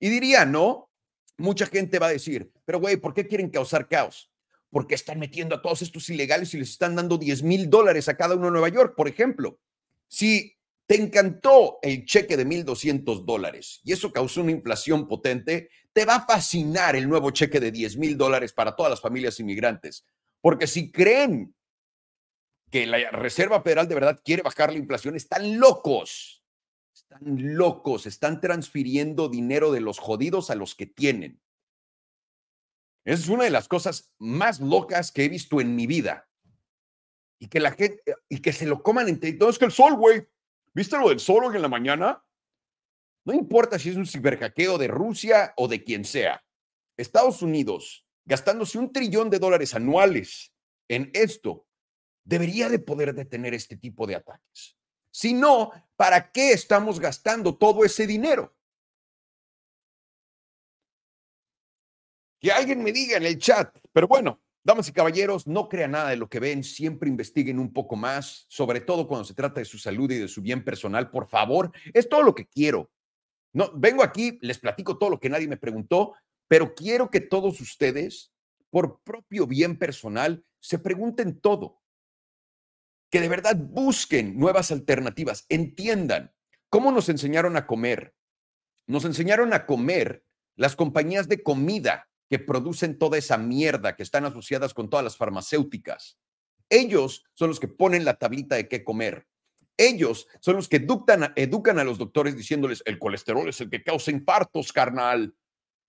Y 0.00 0.08
diría, 0.08 0.44
¿no? 0.44 0.90
Mucha 1.38 1.66
gente 1.66 1.98
va 1.98 2.06
a 2.06 2.12
decir, 2.12 2.52
pero 2.64 2.80
güey, 2.80 2.96
¿por 2.96 3.14
qué 3.14 3.26
quieren 3.26 3.50
causar 3.50 3.88
caos? 3.88 4.31
Porque 4.72 4.96
están 4.96 5.20
metiendo 5.20 5.54
a 5.54 5.62
todos 5.62 5.82
estos 5.82 6.08
ilegales 6.08 6.52
y 6.54 6.58
les 6.58 6.70
están 6.70 6.96
dando 6.96 7.18
10 7.18 7.44
mil 7.44 7.70
dólares 7.70 8.08
a 8.08 8.16
cada 8.16 8.34
uno 8.34 8.48
en 8.48 8.54
Nueva 8.54 8.70
York, 8.70 8.94
por 8.96 9.06
ejemplo. 9.06 9.60
Si 10.08 10.56
te 10.86 11.00
encantó 11.00 11.78
el 11.82 12.04
cheque 12.06 12.36
de 12.36 12.44
1.200 12.44 13.24
dólares 13.24 13.80
y 13.84 13.92
eso 13.92 14.12
causó 14.12 14.40
una 14.40 14.50
inflación 14.50 15.06
potente, 15.06 15.68
te 15.92 16.04
va 16.04 16.16
a 16.16 16.26
fascinar 16.26 16.96
el 16.96 17.08
nuevo 17.08 17.30
cheque 17.30 17.60
de 17.60 17.70
10 17.70 17.98
mil 17.98 18.16
dólares 18.16 18.52
para 18.52 18.74
todas 18.74 18.90
las 18.90 19.00
familias 19.00 19.38
inmigrantes. 19.38 20.04
Porque 20.40 20.66
si 20.66 20.90
creen 20.90 21.54
que 22.70 22.86
la 22.86 23.10
Reserva 23.10 23.62
Federal 23.62 23.86
de 23.86 23.94
verdad 23.94 24.20
quiere 24.24 24.42
bajar 24.42 24.72
la 24.72 24.78
inflación, 24.78 25.14
están 25.14 25.58
locos. 25.58 26.42
Están 26.94 27.56
locos, 27.56 28.06
están 28.06 28.40
transfiriendo 28.40 29.28
dinero 29.28 29.70
de 29.70 29.82
los 29.82 29.98
jodidos 29.98 30.50
a 30.50 30.54
los 30.54 30.74
que 30.74 30.86
tienen. 30.86 31.40
Es 33.04 33.28
una 33.28 33.44
de 33.44 33.50
las 33.50 33.68
cosas 33.68 34.12
más 34.18 34.60
locas 34.60 35.10
que 35.10 35.24
he 35.24 35.28
visto 35.28 35.60
en 35.60 35.74
mi 35.74 35.86
vida. 35.86 36.28
Y 37.38 37.48
que 37.48 37.60
la 37.60 37.72
gente, 37.72 38.02
y 38.28 38.40
que 38.40 38.52
se 38.52 38.66
lo 38.66 38.82
coman 38.82 39.08
entre 39.08 39.32
todos. 39.32 39.56
Es 39.56 39.58
que 39.58 39.64
el 39.64 39.72
sol, 39.72 39.94
güey. 39.96 40.26
¿Viste 40.74 40.96
lo 40.96 41.08
del 41.08 41.20
sol 41.20 41.44
hoy 41.44 41.56
en 41.56 41.62
la 41.62 41.68
mañana? 41.68 42.24
No 43.24 43.34
importa 43.34 43.78
si 43.78 43.90
es 43.90 43.96
un 43.96 44.06
ciberhackeo 44.06 44.78
de 44.78 44.88
Rusia 44.88 45.52
o 45.56 45.68
de 45.68 45.82
quien 45.84 46.04
sea. 46.04 46.42
Estados 46.96 47.42
Unidos 47.42 48.06
gastándose 48.24 48.78
un 48.78 48.92
trillón 48.92 49.30
de 49.30 49.38
dólares 49.38 49.74
anuales 49.74 50.52
en 50.88 51.10
esto, 51.14 51.66
debería 52.24 52.68
de 52.68 52.78
poder 52.78 53.14
detener 53.14 53.54
este 53.54 53.76
tipo 53.76 54.06
de 54.06 54.16
ataques. 54.16 54.76
Si 55.10 55.34
no, 55.34 55.70
¿para 55.96 56.30
qué 56.30 56.52
estamos 56.52 57.00
gastando 57.00 57.56
todo 57.56 57.84
ese 57.84 58.06
dinero? 58.06 58.54
Que 62.42 62.50
alguien 62.50 62.82
me 62.82 62.90
diga 62.90 63.16
en 63.16 63.22
el 63.22 63.38
chat, 63.38 63.78
pero 63.92 64.08
bueno, 64.08 64.42
damas 64.64 64.88
y 64.88 64.92
caballeros, 64.92 65.46
no 65.46 65.68
crean 65.68 65.92
nada 65.92 66.10
de 66.10 66.16
lo 66.16 66.28
que 66.28 66.40
ven, 66.40 66.64
siempre 66.64 67.08
investiguen 67.08 67.60
un 67.60 67.72
poco 67.72 67.94
más, 67.94 68.46
sobre 68.48 68.80
todo 68.80 69.06
cuando 69.06 69.24
se 69.24 69.34
trata 69.34 69.60
de 69.60 69.64
su 69.64 69.78
salud 69.78 70.10
y 70.10 70.18
de 70.18 70.26
su 70.26 70.42
bien 70.42 70.64
personal, 70.64 71.08
por 71.08 71.28
favor, 71.28 71.70
es 71.94 72.08
todo 72.08 72.24
lo 72.24 72.34
que 72.34 72.46
quiero. 72.46 72.90
No, 73.52 73.70
vengo 73.76 74.02
aquí, 74.02 74.40
les 74.42 74.58
platico 74.58 74.98
todo 74.98 75.10
lo 75.10 75.20
que 75.20 75.28
nadie 75.28 75.46
me 75.46 75.56
preguntó, 75.56 76.14
pero 76.48 76.74
quiero 76.74 77.10
que 77.10 77.20
todos 77.20 77.60
ustedes, 77.60 78.32
por 78.70 79.00
propio 79.04 79.46
bien 79.46 79.78
personal, 79.78 80.44
se 80.58 80.80
pregunten 80.80 81.38
todo. 81.38 81.80
Que 83.08 83.20
de 83.20 83.28
verdad 83.28 83.56
busquen 83.56 84.36
nuevas 84.36 84.72
alternativas, 84.72 85.46
entiendan 85.48 86.32
cómo 86.68 86.90
nos 86.90 87.08
enseñaron 87.08 87.56
a 87.56 87.68
comer. 87.68 88.16
Nos 88.88 89.04
enseñaron 89.04 89.52
a 89.52 89.64
comer 89.64 90.24
las 90.56 90.74
compañías 90.74 91.28
de 91.28 91.42
comida 91.42 92.08
que 92.32 92.38
producen 92.38 92.98
toda 92.98 93.18
esa 93.18 93.36
mierda 93.36 93.94
que 93.94 94.02
están 94.02 94.24
asociadas 94.24 94.72
con 94.72 94.88
todas 94.88 95.04
las 95.04 95.18
farmacéuticas. 95.18 96.18
Ellos 96.70 97.26
son 97.34 97.50
los 97.50 97.60
que 97.60 97.68
ponen 97.68 98.06
la 98.06 98.18
tablita 98.18 98.56
de 98.56 98.68
qué 98.68 98.82
comer. 98.82 99.28
Ellos 99.76 100.26
son 100.40 100.56
los 100.56 100.66
que 100.66 100.78
educan, 100.78 101.34
educan 101.36 101.78
a 101.78 101.84
los 101.84 101.98
doctores 101.98 102.34
diciéndoles, 102.34 102.82
el 102.86 102.98
colesterol 102.98 103.46
es 103.50 103.60
el 103.60 103.68
que 103.68 103.84
causa 103.84 104.12
infartos, 104.12 104.72
carnal. 104.72 105.36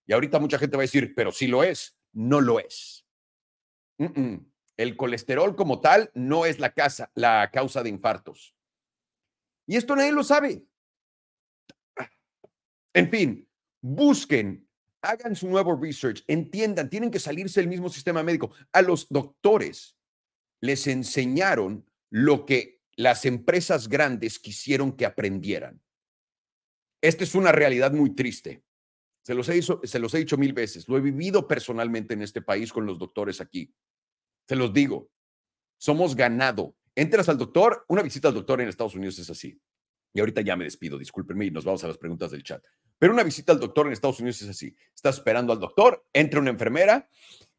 Y 0.06 0.12
ahorita 0.12 0.38
mucha 0.38 0.60
gente 0.60 0.76
va 0.76 0.82
a 0.82 0.90
decir, 0.92 1.16
pero 1.16 1.32
sí 1.32 1.48
lo 1.48 1.64
es. 1.64 1.98
No 2.12 2.42
lo 2.42 2.60
es. 2.60 3.06
El 4.76 4.98
colesterol 4.98 5.56
como 5.56 5.80
tal 5.80 6.12
no 6.14 6.46
es 6.46 6.60
la, 6.60 6.74
la 7.16 7.52
causa 7.54 7.84
de 7.84 7.90
infartos. 7.90 8.54
Y 9.66 9.78
esto 9.78 9.96
nadie 9.96 10.12
lo 10.12 10.26
sabe. 10.26 10.66
En 12.94 13.10
fin, 13.10 13.48
busquen 13.80 14.68
hagan 15.04 15.36
su 15.36 15.48
nuevo 15.48 15.76
research, 15.76 16.24
entiendan, 16.28 16.90
tienen 16.90 17.12
que 17.12 17.20
salirse 17.20 17.60
del 17.60 17.70
mismo 17.70 17.90
sistema 17.90 18.24
médico. 18.24 18.52
A 18.72 18.82
los 18.82 19.08
doctores 19.10 19.98
les 20.62 20.88
enseñaron 20.88 21.86
lo 22.10 22.46
que 22.46 22.82
las 22.96 23.26
empresas 23.26 23.90
grandes 23.90 24.40
quisieron 24.40 24.94
que 24.94 25.06
aprendieran. 25.06 25.82
Esta 27.02 27.26
es 27.26 27.36
una 27.36 27.52
realidad 27.52 27.92
muy 27.92 28.16
triste. 28.16 28.64
Se 29.24 29.34
los, 29.34 29.50
he 29.50 29.62
se 29.62 30.00
los 30.00 30.14
he 30.14 30.20
dicho 30.20 30.38
mil 30.38 30.54
veces. 30.54 30.88
Lo 30.88 30.98
he 30.98 31.02
vivido 31.02 31.48
personalmente 31.48 32.14
en 32.14 32.22
este 32.22 32.42
país 32.42 32.72
con 32.72 32.86
los 32.86 32.98
doctores 32.98 33.42
aquí. 33.42 33.74
Se 34.48 34.56
los 34.56 34.74
digo. 34.74 35.10
Somos 35.78 36.16
ganado. 36.16 36.78
Entras 36.96 37.28
al 37.28 37.38
doctor, 37.38 37.84
una 37.90 38.04
visita 38.04 38.30
al 38.30 38.36
doctor 38.36 38.62
en 38.62 38.70
Estados 38.70 38.96
Unidos 38.96 39.20
es 39.20 39.30
así. 39.30 39.60
Y 40.14 40.20
ahorita 40.20 40.42
ya 40.42 40.56
me 40.56 40.64
despido, 40.64 40.98
discúlpenme 40.98 41.46
y 41.46 41.52
nos 41.52 41.66
vamos 41.66 41.84
a 41.84 41.88
las 41.88 41.98
preguntas 41.98 42.32
del 42.32 42.44
chat. 42.44 42.64
Pero 43.00 43.14
una 43.14 43.24
visita 43.24 43.52
al 43.52 43.60
doctor 43.60 43.88
en 43.88 43.94
Estados 43.94 44.20
Unidos 44.20 44.42
es 44.44 44.50
así. 44.50 44.76
Estás 44.96 45.18
esperando 45.18 45.52
al 45.52 45.60
doctor, 45.60 46.06
entra 46.14 46.40
una 46.40 46.52
enfermera, 46.52 47.10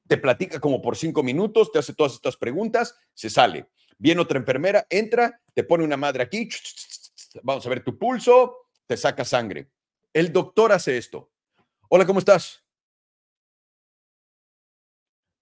te 0.07 0.17
platica 0.17 0.61
como 0.61 0.81
por 0.81 0.97
cinco 0.97 1.23
minutos, 1.23 1.73
te 1.73 1.81
hace 1.81 1.95
todas 1.95 2.14
estas 2.14 2.37
preguntas, 2.37 2.97
se 3.12 3.29
sale. 3.29 3.69
Viene 3.99 4.21
otra 4.21 4.38
enfermera, 4.38 4.87
entra, 4.88 5.40
te 5.53 5.64
pone 5.64 5.85
una 5.85 5.97
madre 5.97 6.23
aquí, 6.23 6.49
vamos 7.43 7.67
a 7.67 7.69
ver 7.69 7.83
tu 7.83 7.99
pulso, 7.99 8.69
te 8.87 8.97
saca 8.97 9.25
sangre. 9.25 9.71
El 10.12 10.33
doctor 10.33 10.73
hace 10.73 10.97
esto. 10.97 11.33
Hola, 11.88 12.07
¿cómo 12.07 12.21
estás? 12.21 12.64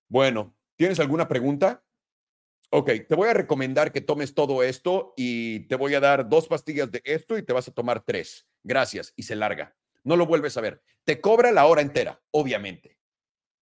Bueno, 0.08 0.54
¿tienes 0.76 1.00
alguna 1.00 1.28
pregunta? 1.28 1.84
Ok, 2.74 2.90
te 3.06 3.14
voy 3.14 3.28
a 3.28 3.34
recomendar 3.34 3.92
que 3.92 4.00
tomes 4.00 4.32
todo 4.32 4.62
esto 4.62 5.12
y 5.14 5.60
te 5.66 5.76
voy 5.76 5.92
a 5.92 6.00
dar 6.00 6.26
dos 6.26 6.48
pastillas 6.48 6.90
de 6.90 7.02
esto 7.04 7.36
y 7.36 7.42
te 7.42 7.52
vas 7.52 7.68
a 7.68 7.72
tomar 7.74 8.02
tres. 8.02 8.46
Gracias. 8.62 9.12
Y 9.14 9.24
se 9.24 9.36
larga. 9.36 9.76
No 10.04 10.16
lo 10.16 10.24
vuelves 10.24 10.56
a 10.56 10.62
ver. 10.62 10.80
Te 11.04 11.20
cobra 11.20 11.52
la 11.52 11.66
hora 11.66 11.82
entera, 11.82 12.22
obviamente. 12.30 12.96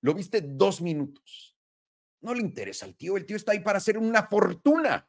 Lo 0.00 0.14
viste 0.14 0.40
dos 0.42 0.80
minutos. 0.80 1.56
No 2.20 2.34
le 2.34 2.40
interesa 2.40 2.86
al 2.86 2.94
tío. 2.94 3.16
El 3.16 3.26
tío 3.26 3.36
está 3.36 3.50
ahí 3.50 3.58
para 3.58 3.78
hacer 3.78 3.98
una 3.98 4.28
fortuna, 4.28 5.08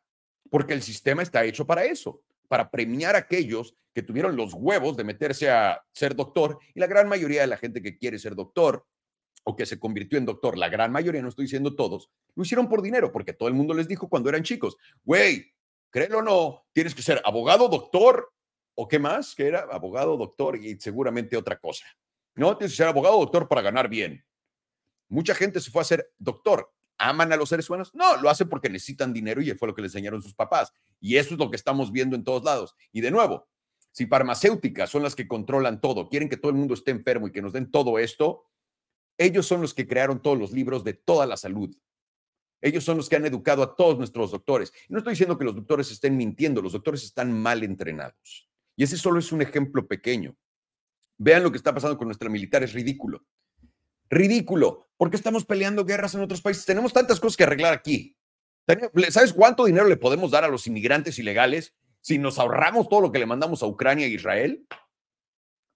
porque 0.49 0.73
el 0.73 0.81
sistema 0.81 1.21
está 1.21 1.43
hecho 1.43 1.67
para 1.67 1.85
eso, 1.85 2.23
para 2.47 2.71
premiar 2.71 3.13
a 3.15 3.19
aquellos 3.19 3.75
que 3.93 4.01
tuvieron 4.01 4.35
los 4.35 4.55
huevos 4.55 4.97
de 4.97 5.03
meterse 5.03 5.51
a 5.51 5.79
ser 5.91 6.15
doctor. 6.15 6.57
Y 6.73 6.79
la 6.79 6.87
gran 6.87 7.07
mayoría 7.07 7.41
de 7.41 7.47
la 7.47 7.57
gente 7.57 7.83
que 7.83 7.99
quiere 7.99 8.17
ser 8.17 8.33
doctor 8.33 8.83
o 9.43 9.55
que 9.55 9.65
se 9.65 9.79
convirtió 9.79 10.17
en 10.17 10.25
doctor, 10.25 10.57
la 10.57 10.69
gran 10.69 10.91
mayoría, 10.91 11.21
no 11.21 11.29
estoy 11.29 11.45
diciendo 11.45 11.75
todos, 11.75 12.09
lo 12.35 12.43
hicieron 12.43 12.69
por 12.69 12.81
dinero, 12.81 13.11
porque 13.11 13.33
todo 13.33 13.49
el 13.49 13.55
mundo 13.55 13.73
les 13.73 13.87
dijo 13.87 14.07
cuando 14.09 14.29
eran 14.29 14.43
chicos, 14.43 14.77
güey, 15.03 15.53
créelo 15.89 16.19
o 16.19 16.21
no, 16.21 16.65
tienes 16.73 16.93
que 16.93 17.01
ser 17.01 17.21
abogado, 17.25 17.67
doctor, 17.67 18.31
o 18.75 18.87
qué 18.87 18.99
más, 18.99 19.35
que 19.35 19.47
era 19.47 19.67
abogado, 19.71 20.17
doctor 20.17 20.57
y 20.57 20.79
seguramente 20.79 21.37
otra 21.37 21.59
cosa. 21.59 21.85
No, 22.35 22.57
tienes 22.57 22.73
que 22.73 22.77
ser 22.77 22.87
abogado, 22.87 23.17
doctor 23.17 23.47
para 23.47 23.61
ganar 23.61 23.89
bien. 23.89 24.25
Mucha 25.09 25.35
gente 25.35 25.59
se 25.59 25.71
fue 25.71 25.81
a 25.81 25.85
ser 25.85 26.11
doctor. 26.17 26.71
¿Aman 26.97 27.33
a 27.33 27.35
los 27.35 27.49
seres 27.49 27.69
humanos? 27.69 27.91
No, 27.93 28.15
lo 28.17 28.29
hacen 28.29 28.47
porque 28.47 28.69
necesitan 28.69 29.11
dinero 29.11 29.41
y 29.41 29.51
fue 29.51 29.67
lo 29.67 29.75
que 29.75 29.81
le 29.81 29.87
enseñaron 29.87 30.21
sus 30.21 30.35
papás. 30.35 30.71
Y 30.99 31.17
eso 31.17 31.33
es 31.33 31.39
lo 31.39 31.49
que 31.49 31.55
estamos 31.55 31.91
viendo 31.91 32.15
en 32.15 32.23
todos 32.23 32.43
lados. 32.43 32.75
Y 32.91 33.01
de 33.01 33.11
nuevo, 33.11 33.47
si 33.91 34.05
farmacéuticas 34.05 34.89
son 34.89 35.03
las 35.03 35.15
que 35.15 35.27
controlan 35.27 35.81
todo, 35.81 36.07
quieren 36.07 36.29
que 36.29 36.37
todo 36.37 36.51
el 36.51 36.57
mundo 36.57 36.73
esté 36.73 36.91
enfermo 36.91 37.27
y 37.27 37.31
que 37.31 37.41
nos 37.41 37.53
den 37.53 37.71
todo 37.71 37.99
esto, 37.99 38.45
ellos 39.21 39.45
son 39.45 39.61
los 39.61 39.73
que 39.73 39.87
crearon 39.87 40.21
todos 40.21 40.37
los 40.37 40.51
libros 40.51 40.83
de 40.83 40.93
toda 40.93 41.25
la 41.25 41.37
salud. 41.37 41.75
Ellos 42.59 42.83
son 42.83 42.97
los 42.97 43.07
que 43.07 43.15
han 43.15 43.25
educado 43.25 43.63
a 43.63 43.75
todos 43.75 43.97
nuestros 43.97 44.31
doctores. 44.31 44.73
No 44.89 44.97
estoy 44.97 45.13
diciendo 45.13 45.37
que 45.37 45.45
los 45.45 45.55
doctores 45.55 45.91
estén 45.91 46.17
mintiendo, 46.17 46.61
los 46.61 46.73
doctores 46.73 47.03
están 47.03 47.31
mal 47.31 47.63
entrenados. 47.63 48.49
Y 48.75 48.83
ese 48.83 48.97
solo 48.97 49.19
es 49.19 49.31
un 49.31 49.41
ejemplo 49.41 49.87
pequeño. 49.87 50.35
Vean 51.17 51.43
lo 51.43 51.51
que 51.51 51.57
está 51.57 51.73
pasando 51.73 51.97
con 51.97 52.07
nuestra 52.07 52.29
militar, 52.29 52.63
es 52.63 52.73
ridículo. 52.73 53.25
Ridículo. 54.09 54.89
¿Por 54.97 55.09
qué 55.09 55.17
estamos 55.17 55.45
peleando 55.45 55.85
guerras 55.85 56.15
en 56.15 56.21
otros 56.21 56.41
países? 56.41 56.65
Tenemos 56.65 56.91
tantas 56.91 57.19
cosas 57.19 57.37
que 57.37 57.43
arreglar 57.43 57.73
aquí. 57.73 58.15
¿Sabes 59.09 59.33
cuánto 59.33 59.65
dinero 59.65 59.87
le 59.87 59.97
podemos 59.97 60.31
dar 60.31 60.43
a 60.43 60.47
los 60.49 60.65
inmigrantes 60.67 61.19
ilegales 61.19 61.75
si 61.99 62.17
nos 62.17 62.39
ahorramos 62.39 62.89
todo 62.89 63.01
lo 63.01 63.11
que 63.11 63.19
le 63.19 63.25
mandamos 63.25 63.61
a 63.61 63.67
Ucrania 63.67 64.07
e 64.07 64.09
Israel? 64.09 64.65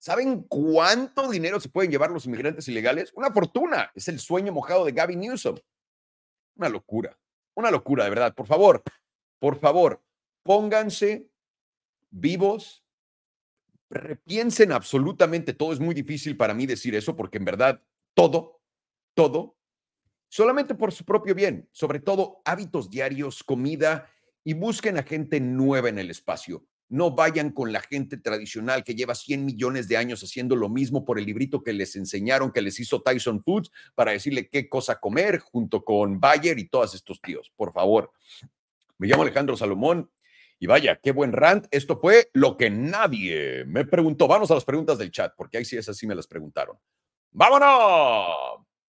¿Saben 0.06 0.44
cuánto 0.44 1.32
dinero 1.32 1.60
se 1.60 1.68
pueden 1.68 1.90
llevar 1.90 2.12
los 2.12 2.28
inmigrantes 2.28 2.68
ilegales? 2.68 3.12
Una 3.16 3.32
fortuna. 3.32 3.92
Es 3.96 4.08
el 4.08 4.20
sueño 4.20 4.54
mojado 4.54 4.86
de 4.86 4.92
Gavin 4.92 5.20
Newsom. 5.20 5.56
Una 6.58 6.70
locura. 6.70 7.18
Una 7.56 7.72
locura, 7.72 8.04
de 8.04 8.12
verdad. 8.12 8.36
Por 8.36 8.46
favor, 8.46 8.84
por 9.40 9.58
favor, 9.58 10.04
pónganse 10.44 11.28
vivos. 12.12 12.86
Repiensen 13.90 14.74
absolutamente 14.74 15.54
todo. 15.54 15.74
Es 15.74 15.80
muy 15.80 15.96
difícil 15.96 16.38
para 16.38 16.54
mí 16.54 16.68
decir 16.68 16.94
eso 16.94 17.16
porque 17.16 17.40
en 17.40 17.46
verdad 17.46 17.82
todo, 18.14 18.62
todo, 19.16 19.58
solamente 20.30 20.76
por 20.76 20.92
su 20.92 21.04
propio 21.04 21.34
bien, 21.34 21.68
sobre 21.72 22.00
todo 22.00 22.44
hábitos 22.46 22.92
diarios, 22.92 23.44
comida 23.44 24.08
y 24.44 24.54
busquen 24.54 25.00
a 25.00 25.04
gente 25.04 25.40
nueva 25.40 25.90
en 25.90 25.98
el 25.98 26.12
espacio. 26.12 26.64
No 26.90 27.12
vayan 27.12 27.52
con 27.52 27.72
la 27.74 27.82
gente 27.82 28.18
tradicional 28.18 28.84
que 28.84 28.96
lleva 28.96 29.16
100 29.16 29.44
millones 29.44 29.88
de 29.88 29.98
años 29.98 30.24
haciendo 30.24 30.56
lo 30.56 30.70
mismo 30.70 31.04
por 31.04 31.18
el 31.18 31.26
librito 31.26 31.64
que 31.64 31.74
les 31.74 31.96
enseñaron, 31.96 32.52
que 32.52 32.62
les 32.62 32.80
hizo 32.80 33.02
Tyson 33.02 33.44
Foods, 33.44 33.72
para 33.96 34.12
decirle 34.12 34.50
qué 34.50 34.70
cosa 34.70 35.00
comer 35.00 35.40
junto 35.40 35.84
con 35.84 36.20
Bayer 36.20 36.60
y 36.60 36.68
todos 36.68 36.94
estos 36.94 37.22
tíos. 37.22 37.52
Por 37.56 37.74
favor. 37.74 38.12
Me 38.98 39.08
llamo 39.08 39.24
Alejandro 39.24 39.58
Salomón 39.58 40.10
y 40.60 40.68
vaya, 40.68 41.00
qué 41.02 41.12
buen 41.12 41.34
rant. 41.34 41.68
Esto 41.72 41.98
fue 41.98 42.30
lo 42.34 42.56
que 42.56 42.70
nadie 42.70 43.66
me 43.66 43.86
preguntó. 43.86 44.28
Vamos 44.28 44.52
a 44.52 44.56
las 44.56 44.66
preguntas 44.66 44.98
del 44.98 45.12
chat, 45.12 45.34
porque 45.36 45.58
ahí 45.58 45.66
sí 45.66 45.78
es 45.78 45.90
así 45.90 46.08
me 46.08 46.16
las 46.16 46.28
preguntaron. 46.28 46.78
¡Vámonos! 47.32 48.66